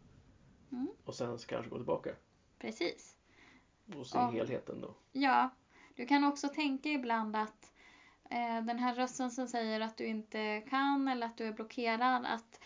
Mm. 0.72 0.88
och 1.04 1.14
sen 1.14 1.38
kanske 1.48 1.70
gå 1.70 1.76
tillbaka 1.76 2.10
Precis. 2.58 3.16
och 3.96 4.06
se 4.06 4.18
Ja. 4.18 4.30
helheten 4.30 4.80
då. 4.80 4.94
Ja, 5.12 5.50
du 5.94 6.06
kan 6.06 6.24
också 6.24 6.48
tänka 6.48 6.88
ibland 6.88 7.36
att 7.36 7.72
eh, 8.30 8.64
den 8.64 8.78
här 8.78 8.94
rösten 8.94 9.30
som 9.30 9.48
säger 9.48 9.80
att 9.80 9.96
du 9.96 10.06
inte 10.06 10.60
kan 10.60 11.08
eller 11.08 11.26
att 11.26 11.36
du 11.36 11.44
är 11.44 11.52
blockerad, 11.52 12.26
att 12.26 12.60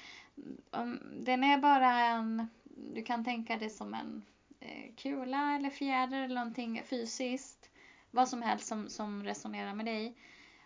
om, 0.70 0.98
den 1.20 1.44
är 1.44 1.58
bara 1.58 2.00
en, 2.00 2.48
du 2.94 3.02
kan 3.02 3.24
tänka 3.24 3.56
det 3.56 3.70
som 3.70 3.94
en 3.94 4.22
eh, 4.60 4.94
kula 4.96 5.56
eller 5.56 5.70
fjäder 5.70 6.22
eller 6.22 6.34
någonting 6.34 6.82
fysiskt, 6.84 7.70
vad 8.10 8.28
som 8.28 8.42
helst 8.42 8.66
som, 8.66 8.88
som 8.88 9.24
resonerar 9.24 9.74
med 9.74 9.86
dig. 9.86 10.16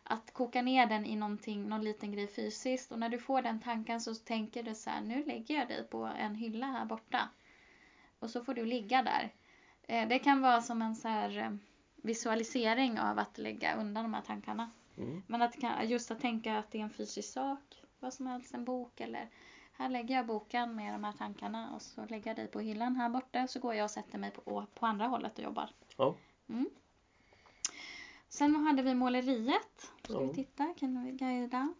Att 0.02 0.33
koka 0.33 0.62
ner 0.62 0.87
den 0.87 1.07
i 1.07 1.16
någonting, 1.16 1.68
någon 1.68 1.85
liten 1.85 2.12
grej 2.12 2.26
fysiskt 2.26 2.92
och 2.92 2.98
när 2.98 3.09
du 3.09 3.18
får 3.18 3.42
den 3.42 3.61
tanken 3.61 4.00
så 4.00 4.14
tänker 4.14 4.62
du 4.62 4.74
så 4.74 4.90
här, 4.90 5.00
nu 5.00 5.24
lägger 5.24 5.55
jag 5.55 5.68
dig 5.68 5.85
på 5.85 6.05
en 6.05 6.35
hylla 6.35 6.66
här 6.66 6.85
borta. 6.85 7.29
Och 8.18 8.31
så 8.31 8.44
får 8.44 8.55
du 8.55 8.64
ligga 8.64 9.02
där. 9.02 9.33
Eh, 9.83 10.09
Det 10.09 10.18
kan 10.18 10.40
vara 10.40 10.62
som 10.62 10.83
en 10.83 10.96
så 10.96 11.09
här 11.09 11.38
eh, 11.38 11.50
visualisering 11.96 13.00
av 13.00 13.18
att 13.18 13.38
lägga 13.38 13.76
undan 13.76 14.05
de 14.05 14.14
här 14.14 14.22
tankarna. 14.22 14.70
Mm. 14.98 15.22
Men 15.26 15.42
att 15.42 15.57
just 15.85 16.11
att 16.11 16.20
tänka 16.20 16.59
att 16.59 16.70
det 16.70 16.79
är 16.79 16.83
en 16.83 16.90
fysisk 16.90 17.33
sak, 17.33 17.83
vad 18.00 18.14
som 18.14 18.26
helst, 18.26 18.55
en 18.55 18.64
bok 18.64 19.00
eller 19.00 19.29
här 19.79 19.89
lägger 19.89 20.15
jag 20.15 20.27
boken 20.27 20.75
med 20.77 20.95
de 20.95 21.05
här 21.05 21.12
tankarna 21.12 21.75
och 21.75 21.83
så 21.83 22.05
lägger 22.07 22.27
jag 22.31 22.37
dig 22.37 22.49
på 22.49 22.61
hyllan 22.61 22.97
här 22.97 23.09
borta 23.09 23.47
så 23.49 23.61
går 23.61 23.75
jag 23.75 23.85
och 23.85 23.91
sätter 23.91 24.19
mig 24.19 24.31
på, 24.31 24.67
på 24.75 24.87
andra 24.87 25.07
hållet 25.07 25.39
och 25.39 25.45
jobbar. 25.45 25.71
Ja. 25.97 26.15
Mm. 26.49 26.71
Sen 28.29 28.57
hade 28.57 28.83
vi 28.83 28.95
måleriet. 28.95 29.93
Ska 30.03 30.12
Ja. 30.12 30.21
vi 30.21 30.35
titta? 30.35 30.75
Kan 30.79 31.05
vi 31.05 31.12
guida? 31.12 31.75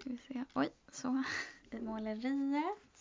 Ska 0.00 0.10
vi 0.10 0.18
se. 0.18 0.44
Oj, 0.54 0.68
så. 0.92 1.22
I 1.70 1.80
måleriet. 1.80 2.91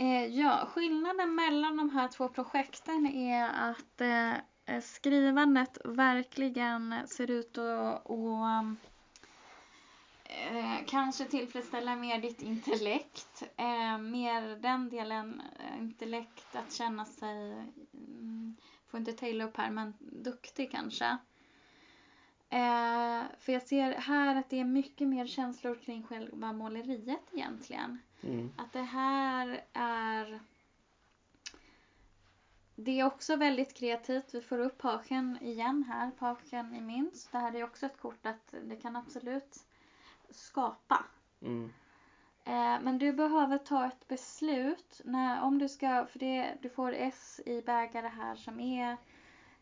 Eh, 0.00 0.26
ja, 0.26 0.68
skillnaden 0.74 1.34
mellan 1.34 1.76
de 1.76 1.90
här 1.90 2.08
två 2.08 2.28
projekten 2.28 3.06
är 3.06 3.48
att 3.48 4.00
eh, 4.00 4.32
eh 4.66 4.82
skrivandet 4.82 5.78
verkligen 5.84 6.94
ser 7.08 7.30
ut 7.30 7.58
att 7.58 8.10
eh, 10.24 10.86
kanske 10.86 11.24
tillfredsställa 11.24 11.96
mer 11.96 12.18
ditt 12.18 12.42
intellekt. 12.42 13.42
Eh, 13.56 13.98
mer 13.98 14.56
den 14.56 14.88
delen 14.88 15.42
eh, 15.58 15.78
intellekt 15.78 16.56
att 16.56 16.72
känna 16.72 17.04
sig, 17.04 17.52
mm, 17.94 18.56
får 18.88 19.00
inte 19.00 19.12
ta 19.12 19.26
illa 19.26 19.44
upp 19.44 19.56
här, 19.56 19.70
men 19.70 19.94
duktig 19.98 20.70
kanske. 20.70 21.16
Eh, 22.50 23.22
för 23.38 23.52
jag 23.52 23.62
ser 23.62 23.92
här 23.92 24.36
att 24.36 24.50
det 24.50 24.60
är 24.60 24.64
mycket 24.64 25.08
mer 25.08 25.26
känslor 25.26 25.74
kring 25.74 26.02
själva 26.02 26.52
måleriet 26.52 27.20
egentligen. 27.32 27.98
Mm. 28.20 28.52
Att 28.56 28.72
det 28.72 28.82
här 28.82 29.64
är... 29.72 30.40
Det 32.74 33.00
är 33.00 33.04
också 33.04 33.36
väldigt 33.36 33.74
kreativt. 33.74 34.34
Vi 34.34 34.40
får 34.40 34.58
upp 34.58 34.78
pagen 34.78 35.38
igen 35.40 35.84
här. 35.88 36.10
Pagen 36.10 36.74
i 36.74 36.80
minst. 36.80 37.32
Det 37.32 37.38
här 37.38 37.56
är 37.56 37.64
också 37.64 37.86
ett 37.86 38.00
kort 38.00 38.26
att 38.26 38.54
det 38.64 38.76
kan 38.76 38.96
absolut 38.96 39.64
skapa. 40.30 41.04
Mm. 41.42 41.72
Eh, 42.44 42.82
men 42.82 42.98
du 42.98 43.12
behöver 43.12 43.58
ta 43.58 43.86
ett 43.86 44.08
beslut. 44.08 45.00
När, 45.04 45.42
om 45.42 45.58
du 45.58 45.68
ska, 45.68 46.06
för 46.06 46.18
det, 46.18 46.54
du 46.62 46.68
får 46.68 46.92
S 46.92 47.40
i 47.46 47.62
bägare 47.62 48.08
här 48.08 48.36
som 48.36 48.60
är 48.60 48.96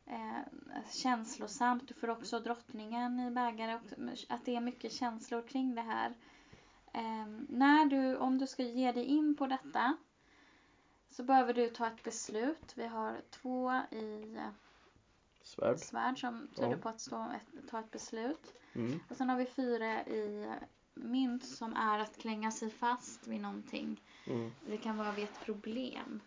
eh, 0.07 0.40
känslosamt. 0.90 1.88
Du 1.88 1.95
får 1.95 2.11
också 2.11 2.40
drottningen 2.40 3.21
i 3.21 3.31
bägare. 3.31 3.75
och- 3.75 3.83
Att 4.29 4.45
det 4.45 4.57
är 4.57 4.61
mycket 4.61 4.92
känslor 4.92 5.42
kring 5.49 5.75
det 5.75 5.83
här. 5.83 6.14
Eh, 6.92 7.27
när 7.49 7.85
du, 7.87 8.16
om 8.16 8.38
du 8.38 8.47
ska 8.47 8.62
ge 8.62 8.92
dig 8.92 9.05
in 9.05 9.37
på 9.37 9.47
detta 9.47 9.97
så 11.11 11.23
behöver 11.23 11.55
du 11.55 11.69
ta 11.69 11.87
ett 11.87 12.03
beslut. 12.05 12.73
Vi 12.77 12.87
har 12.87 13.21
två 13.31 13.73
i 13.90 14.37
Svärd. 15.42 15.79
svärd 15.79 16.21
som 16.21 16.49
tyder 16.57 16.71
Ja. 16.71 16.77
på 16.77 16.88
att 16.88 17.01
stå 17.01 17.23
ett, 17.37 17.69
ta 17.71 17.81
ett 17.81 17.90
beslut. 17.90 18.55
Mm. 18.75 19.01
Och 19.11 19.16
sen 19.16 19.29
har 19.31 19.37
vi 19.37 19.47
fyra 19.47 20.05
i 20.07 20.51
mynt 20.95 21.45
som 21.45 21.77
är 21.77 21.99
att 21.99 22.16
klänga 22.19 22.51
sig 22.51 22.71
fast 22.71 23.27
vid 23.27 23.40
någonting. 23.40 24.01
Mm. 24.27 24.51
Det 24.66 24.77
kan 24.77 24.97
vara 24.97 25.12
vid 25.12 25.25
ett 25.25 25.40
problem. 25.45 26.21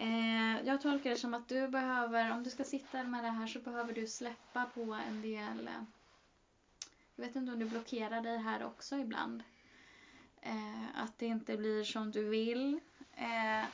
Eh, 0.00 0.66
jag 0.66 0.80
tolkar 0.80 1.10
det 1.10 1.16
som 1.16 1.34
att 1.34 1.48
du 1.48 1.68
behöver, 1.68 2.32
om 2.32 2.42
du 2.42 2.50
ska 2.50 2.64
sitta 2.64 3.02
med 3.02 3.24
det 3.24 3.30
här 3.30 3.46
så 3.46 3.58
behöver 3.58 3.92
du 3.92 4.06
släppa 4.06 4.64
på 4.74 4.98
en 5.08 5.22
del 5.22 5.68
eh, 5.68 5.82
jag 7.16 7.26
vet 7.26 7.36
inte 7.36 7.52
om 7.52 7.58
du 7.58 7.64
blockerar 7.64 8.20
dig 8.20 8.38
här 8.38 8.64
också 8.64 8.96
ibland. 8.96 9.42
Eh, 10.40 11.02
att 11.02 11.18
det 11.18 11.26
inte 11.26 11.56
blir 11.56 11.84
som 11.84 12.10
du 12.10 12.28
vill. 12.28 12.80
Eh, 13.14 13.68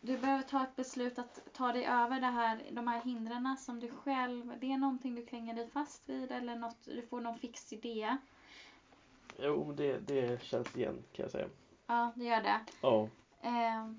du 0.00 0.18
behöver 0.18 0.42
ta 0.42 0.62
ett 0.62 0.76
beslut 0.76 1.18
att 1.18 1.52
ta 1.52 1.72
dig 1.72 1.84
över 1.86 2.20
det 2.20 2.26
här, 2.26 2.62
de 2.70 2.88
här 2.88 3.00
hindren 3.00 3.56
som 3.58 3.80
du 3.80 3.88
själv, 3.88 4.52
det 4.60 4.72
är 4.72 4.78
någonting 4.78 5.14
du 5.14 5.26
klänger 5.26 5.54
dig 5.54 5.70
fast 5.70 6.08
vid 6.08 6.32
eller 6.32 6.56
något, 6.56 6.84
du 6.84 7.02
får 7.02 7.20
någon 7.20 7.38
fix 7.38 7.72
idé. 7.72 8.16
Jo, 9.38 9.72
det, 9.72 9.98
det 9.98 10.42
känns 10.42 10.76
igen 10.76 11.02
kan 11.12 11.22
jag 11.22 11.30
säga. 11.30 11.48
Ja, 11.86 12.12
det 12.14 12.24
gör 12.24 12.42
det. 12.42 12.60
Ja. 12.80 13.08
Eh, 13.40 13.90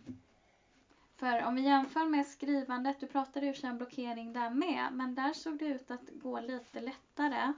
för 1.17 1.45
om 1.45 1.55
vi 1.55 1.61
jämför 1.61 2.05
med 2.05 2.27
skrivandet, 2.27 2.99
du 2.99 3.07
pratade 3.07 3.45
ju 3.45 3.69
om 3.69 3.77
blockering 3.77 4.33
där 4.33 4.49
med, 4.49 4.87
men 4.93 5.15
där 5.15 5.33
såg 5.33 5.57
det 5.57 5.65
ut 5.65 5.91
att 5.91 6.09
gå 6.13 6.39
lite 6.39 6.81
lättare. 6.81 7.53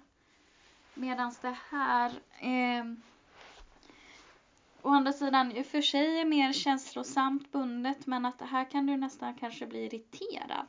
Medan 0.94 1.34
det 1.42 1.58
här 1.70 2.12
eh, 2.40 2.86
å 4.82 4.90
andra 4.90 5.14
sidan 5.14 5.52
i 5.52 5.62
och 5.62 5.66
för 5.66 5.82
sig 5.82 6.20
är 6.20 6.26
mer 6.26 6.54
känslosamt 6.54 7.52
bundet 7.52 8.06
men 8.08 8.26
att 8.26 8.42
här 8.42 8.66
kan 8.72 8.86
du 8.86 8.98
nästan 8.98 9.34
kanske 9.36 9.68
bli 9.68 9.86
irriterad 9.86 10.68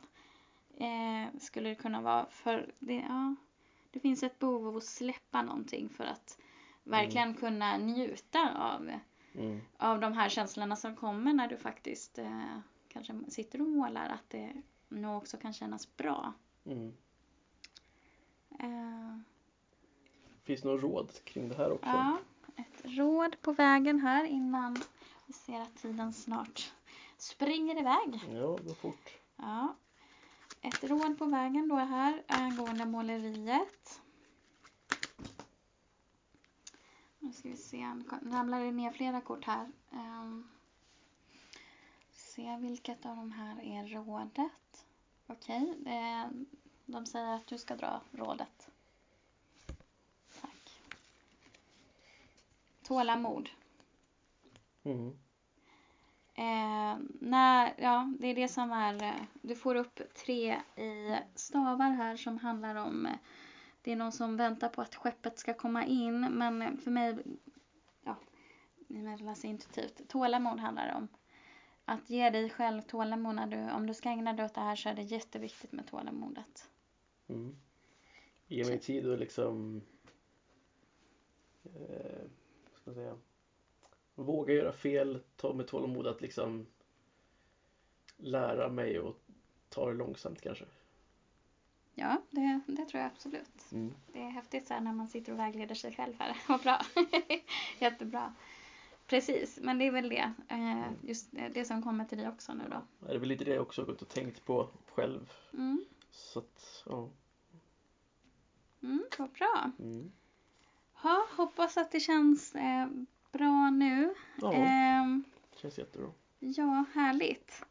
eh, 0.77 1.39
skulle 1.39 1.69
det 1.69 1.75
kunna 1.75 2.01
vara. 2.01 2.25
För 2.29 2.71
det, 2.79 2.95
ja, 2.95 3.35
det 3.91 3.99
finns 3.99 4.23
ett 4.23 4.39
behov 4.39 4.67
av 4.67 4.77
att 4.77 4.83
släppa 4.83 5.41
någonting 5.41 5.89
för 5.89 6.03
att 6.03 6.37
verkligen 6.83 7.33
kunna 7.33 7.77
njuta 7.77 8.49
av, 8.57 8.91
Mm. 9.35 9.61
av 9.77 9.99
de 9.99 10.13
här 10.13 10.29
känslorna 10.29 10.75
som 10.75 10.95
kommer 10.95 11.33
när 11.33 11.47
du 11.47 11.57
faktiskt 11.57 12.17
eh, 12.17 12.57
kanske 12.93 13.13
sitter 13.27 13.61
och 13.61 13.67
målar. 13.67 14.09
Att 14.09 14.29
det 14.29 14.53
nog 14.89 15.17
också 15.17 15.37
kan 15.37 15.53
kännas 15.53 15.97
bra. 15.97 16.33
Mm. 16.65 16.93
Eh, 18.59 19.17
Finns 20.43 20.61
det 20.61 20.67
några 20.67 20.81
råd 20.81 21.23
kring 21.23 21.49
det 21.49 21.55
här 21.55 21.71
också? 21.71 21.89
Ja, 21.89 22.17
ett 22.55 22.81
råd 22.83 23.41
på 23.41 23.51
vägen 23.53 23.99
här 23.99 24.23
innan 24.25 24.77
vi 25.25 25.33
ser 25.33 25.61
att 25.61 25.75
tiden 25.75 26.13
snart 26.13 26.73
springer 27.17 27.79
iväg. 27.79 28.25
Ja, 28.31 28.57
gå 28.67 28.73
fort. 28.73 29.09
Ja. 29.35 29.75
Ett 30.61 30.83
råd 30.83 31.17
på 31.17 31.25
vägen 31.25 31.67
då 31.67 31.75
här 31.75 32.23
angående 32.27 32.85
måleriet. 32.85 34.01
Nu 37.19 37.33
ska 37.33 37.49
vi 37.49 37.57
se, 37.57 37.93
nu 37.93 38.31
ramlar 38.31 38.59
det 38.59 38.71
ner 38.71 38.91
flera 38.91 39.21
kort 39.21 39.45
här. 39.45 39.71
Um, 39.91 40.47
se 42.41 42.57
vilket 42.57 43.05
av 43.05 43.15
de 43.15 43.31
här 43.31 43.63
är 43.63 43.87
rådet. 43.87 44.85
Okej, 45.27 45.73
okay, 45.81 46.45
de 46.85 47.05
säger 47.05 47.35
att 47.35 47.47
du 47.47 47.57
ska 47.57 47.75
dra 47.75 48.01
rådet. 48.11 48.69
Tack. 50.41 50.81
Tålamod. 52.83 53.49
Mm. 54.83 55.07
Eh, 56.33 56.97
när, 57.19 57.73
ja, 57.77 58.13
det 58.19 58.27
är 58.27 58.35
det 58.35 58.47
som 58.47 58.71
är, 58.71 59.03
eh, 59.03 59.23
du 59.41 59.55
får 59.55 59.75
upp 59.75 60.01
tre 60.15 60.61
i 60.75 61.17
stavar 61.35 61.89
här 61.91 62.17
som 62.17 62.37
handlar 62.37 62.75
om, 62.75 63.05
eh, 63.05 63.17
det 63.81 63.91
är 63.91 63.95
någon 63.95 64.11
som 64.11 64.37
väntar 64.37 64.69
på 64.69 64.81
att 64.81 64.95
skeppet 64.95 65.39
ska 65.39 65.53
komma 65.53 65.85
in, 65.85 66.19
men 66.21 66.77
för 66.77 66.91
mig, 66.91 67.17
ja, 68.03 68.15
jag 68.87 69.21
läser 69.21 69.49
intuitivt, 69.49 70.09
tålamod 70.09 70.59
handlar 70.59 70.87
det 70.87 70.93
om. 70.93 71.07
Att 71.91 72.09
ge 72.09 72.29
dig 72.29 72.49
själv 72.49 72.81
tålamod 72.81 73.35
när 73.35 73.47
du, 73.47 73.71
om 73.71 73.87
du 73.87 73.93
ska 73.93 74.09
ägna 74.09 74.33
dig 74.33 74.45
åt 74.45 74.53
det 74.53 74.61
här 74.61 74.75
så 74.75 74.89
är 74.89 74.93
det 74.93 75.01
jätteviktigt 75.01 75.71
med 75.71 75.87
tålamodet. 75.87 76.69
Mm. 77.27 77.55
Ge 78.47 78.65
mig 78.65 78.79
tid 78.79 79.07
och 79.07 79.17
liksom, 79.17 79.81
eh, 81.63 82.21
ska 82.81 82.93
säga, 82.93 83.17
våga 84.15 84.53
göra 84.53 84.71
fel, 84.71 85.23
ta 85.35 85.53
med 85.53 85.67
tålamod 85.67 86.07
att 86.07 86.21
liksom 86.21 86.65
lära 88.17 88.69
mig 88.69 88.99
och 88.99 89.15
ta 89.69 89.87
det 89.87 89.93
långsamt 89.93 90.41
kanske. 90.41 90.65
Ja, 91.93 92.21
det, 92.29 92.59
det 92.67 92.85
tror 92.85 93.01
jag 93.01 93.11
absolut. 93.11 93.71
Mm. 93.71 93.93
Det 94.13 94.19
är 94.19 94.29
häftigt 94.29 94.67
så 94.67 94.73
här 94.73 94.81
när 94.81 94.93
man 94.93 95.07
sitter 95.07 95.31
och 95.31 95.39
vägleder 95.39 95.75
sig 95.75 95.93
själv 95.93 96.13
här. 96.19 96.37
Vad 96.47 96.61
bra. 96.61 96.81
Jättebra. 97.79 98.33
Precis, 99.11 99.59
men 99.61 99.77
det 99.77 99.87
är 99.87 99.91
väl 99.91 100.09
det. 100.09 100.33
Eh, 100.47 100.91
just 101.03 101.29
det 101.53 101.65
som 101.65 101.83
kommer 101.83 102.05
till 102.05 102.17
dig 102.17 102.27
också 102.27 102.53
nu 102.53 102.63
då. 102.71 102.81
Det 103.07 103.13
är 103.13 103.19
väl 103.19 103.29
lite 103.29 103.43
det 103.43 103.53
jag 103.53 103.61
också 103.61 103.81
har 103.81 103.85
gått 103.85 104.01
och 104.01 104.09
tänkt 104.09 104.45
på 104.45 104.69
själv. 104.91 105.31
Mm, 105.53 105.85
Så 106.11 106.39
att, 106.39 106.83
ja. 106.85 107.09
mm, 108.83 109.03
vad 109.17 109.29
bra. 109.31 109.71
Mm. 109.79 110.11
Ha, 110.93 111.25
hoppas 111.37 111.77
att 111.77 111.91
det 111.91 111.99
känns 111.99 112.55
eh, 112.55 112.87
bra 113.31 113.69
nu. 113.69 114.13
Ja, 114.41 114.53
Ehm, 114.53 115.23
känns 115.55 115.77
jättebra. 115.77 116.09
ja, 116.39 116.85
härligt. 116.93 117.65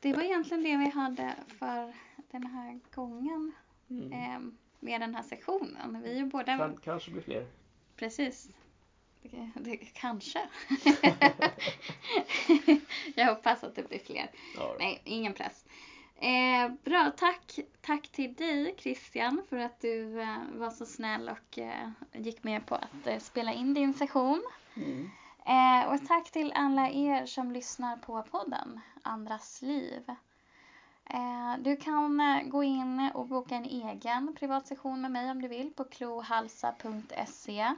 Det 0.00 0.12
var 0.12 0.22
egentligen 0.22 0.62
det 0.62 0.76
vi 0.76 0.88
hade 0.90 1.34
för 1.58 1.94
den 2.30 2.46
här 2.46 2.80
gången 2.94 3.52
Mm. 3.90 4.12
ehm, 4.12 4.56
med 4.80 5.00
den 5.00 5.14
här 5.14 5.22
sektionen. 5.22 6.02
Vi 6.02 6.18
är 6.18 6.24
båda... 6.24 6.58
Kan, 6.58 6.76
kanske 6.76 7.10
blir 7.10 7.22
fler. 7.22 7.46
Precis. 7.96 8.48
Det, 9.22 9.50
det, 9.54 9.76
kanske. 9.76 10.40
Jag 13.14 13.26
hoppas 13.26 13.64
att 13.64 13.74
det 13.74 13.88
blir 13.88 13.98
fler. 13.98 14.30
Ja, 14.56 14.76
Nej, 14.78 15.02
ingen 15.04 15.34
press. 15.34 15.64
Eh, 16.16 16.68
bra, 16.84 17.12
tack, 17.16 17.58
tack 17.80 18.08
till 18.08 18.34
dig 18.34 18.74
Christian 18.78 19.42
för 19.48 19.56
att 19.56 19.80
du 19.80 20.20
eh, 20.20 20.38
var 20.54 20.70
så 20.70 20.86
snäll 20.86 21.28
och 21.28 21.58
eh, 21.58 21.90
gick 22.12 22.44
med 22.44 22.66
på 22.66 22.74
att 22.74 23.06
eh, 23.06 23.18
spela 23.18 23.52
in 23.52 23.74
din 23.74 23.94
session. 23.94 24.42
mm. 24.74 25.10
Eh, 25.46 25.92
och 25.92 26.06
tack 26.06 26.30
till 26.30 26.52
alla 26.54 26.90
er 26.90 27.26
som 27.26 27.52
lyssnar 27.52 27.96
på 27.96 28.22
podden 28.22 28.80
Andras 29.02 29.62
liv. 29.62 30.02
Eh, 31.04 31.54
du 31.58 31.76
kan 31.76 32.22
gå 32.50 32.62
in 32.64 33.10
och 33.14 33.26
boka 33.26 33.54
en 33.54 33.64
egen 33.64 34.34
privatsession 34.34 35.00
med 35.00 35.10
mig 35.10 35.30
om 35.30 35.42
du 35.42 35.48
vill 35.48 35.70
på 35.70 35.84
klohalsa.se. 35.84 37.74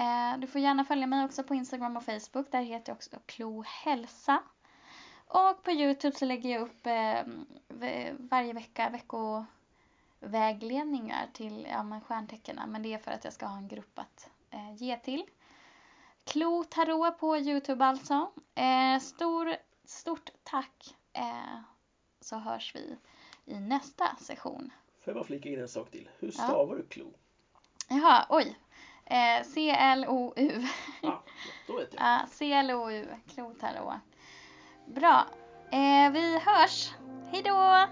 Eh, 0.00 0.38
du 0.38 0.46
får 0.46 0.60
gärna 0.60 0.84
följa 0.84 1.06
mig 1.06 1.24
också 1.24 1.42
på 1.42 1.54
Instagram 1.54 1.96
och 1.96 2.04
Facebook. 2.04 2.50
Där 2.50 2.62
heter 2.62 2.90
jag 2.90 2.96
också 2.96 3.10
Klohälsa. 3.26 4.42
Och 5.26 5.62
på 5.62 5.70
Youtube 5.70 6.16
så 6.16 6.24
lägger 6.24 6.50
jag 6.50 6.62
upp 6.62 6.86
eh, 6.86 7.22
varje 8.18 8.52
vecka 8.52 8.90
veckovägledningar 8.90 11.26
till 11.32 11.66
ja, 11.70 11.82
men 11.82 12.00
stjärntecknen. 12.00 12.70
Men 12.70 12.82
det 12.82 12.94
är 12.94 12.98
för 12.98 13.10
att 13.10 13.24
jag 13.24 13.32
ska 13.32 13.46
ha 13.46 13.56
en 13.56 13.68
grupp 13.68 13.98
att 13.98 14.30
eh, 14.50 14.74
ge 14.74 14.96
till. 14.96 15.24
Klo 16.24 16.64
Tarot 16.64 17.18
på 17.18 17.36
Youtube 17.38 17.84
alltså. 17.84 18.30
Stor, 19.00 19.56
stort 19.84 20.30
tack 20.42 20.94
så 22.20 22.36
hörs 22.36 22.74
vi 22.74 22.96
i 23.44 23.60
nästa 23.60 24.16
session. 24.20 24.72
Får 25.00 25.10
jag 25.10 25.14
bara 25.14 25.24
flika 25.24 25.48
in 25.48 25.60
en 25.60 25.68
sak 25.68 25.90
till? 25.90 26.08
Hur 26.18 26.28
Ja. 26.28 26.32
stavar 26.32 26.76
du 26.76 26.86
klo? 26.86 27.12
Jaha, 27.88 28.26
oj. 28.28 28.58
Eh, 29.10 29.44
C-L-O-U. 29.44 30.66
Ah, 31.02 31.22
då 31.66 31.76
vet 31.76 31.94
jag. 31.94 32.02
Ja, 32.06 32.20
C-L-O-U. 32.30 33.06
Klo 33.34 33.54
Tarot. 33.60 33.94
Bra. 34.86 35.26
Eh, 35.70 36.12
vi 36.12 36.38
hörs. 36.38 36.90
Hej 37.32 37.42
då! 37.42 37.86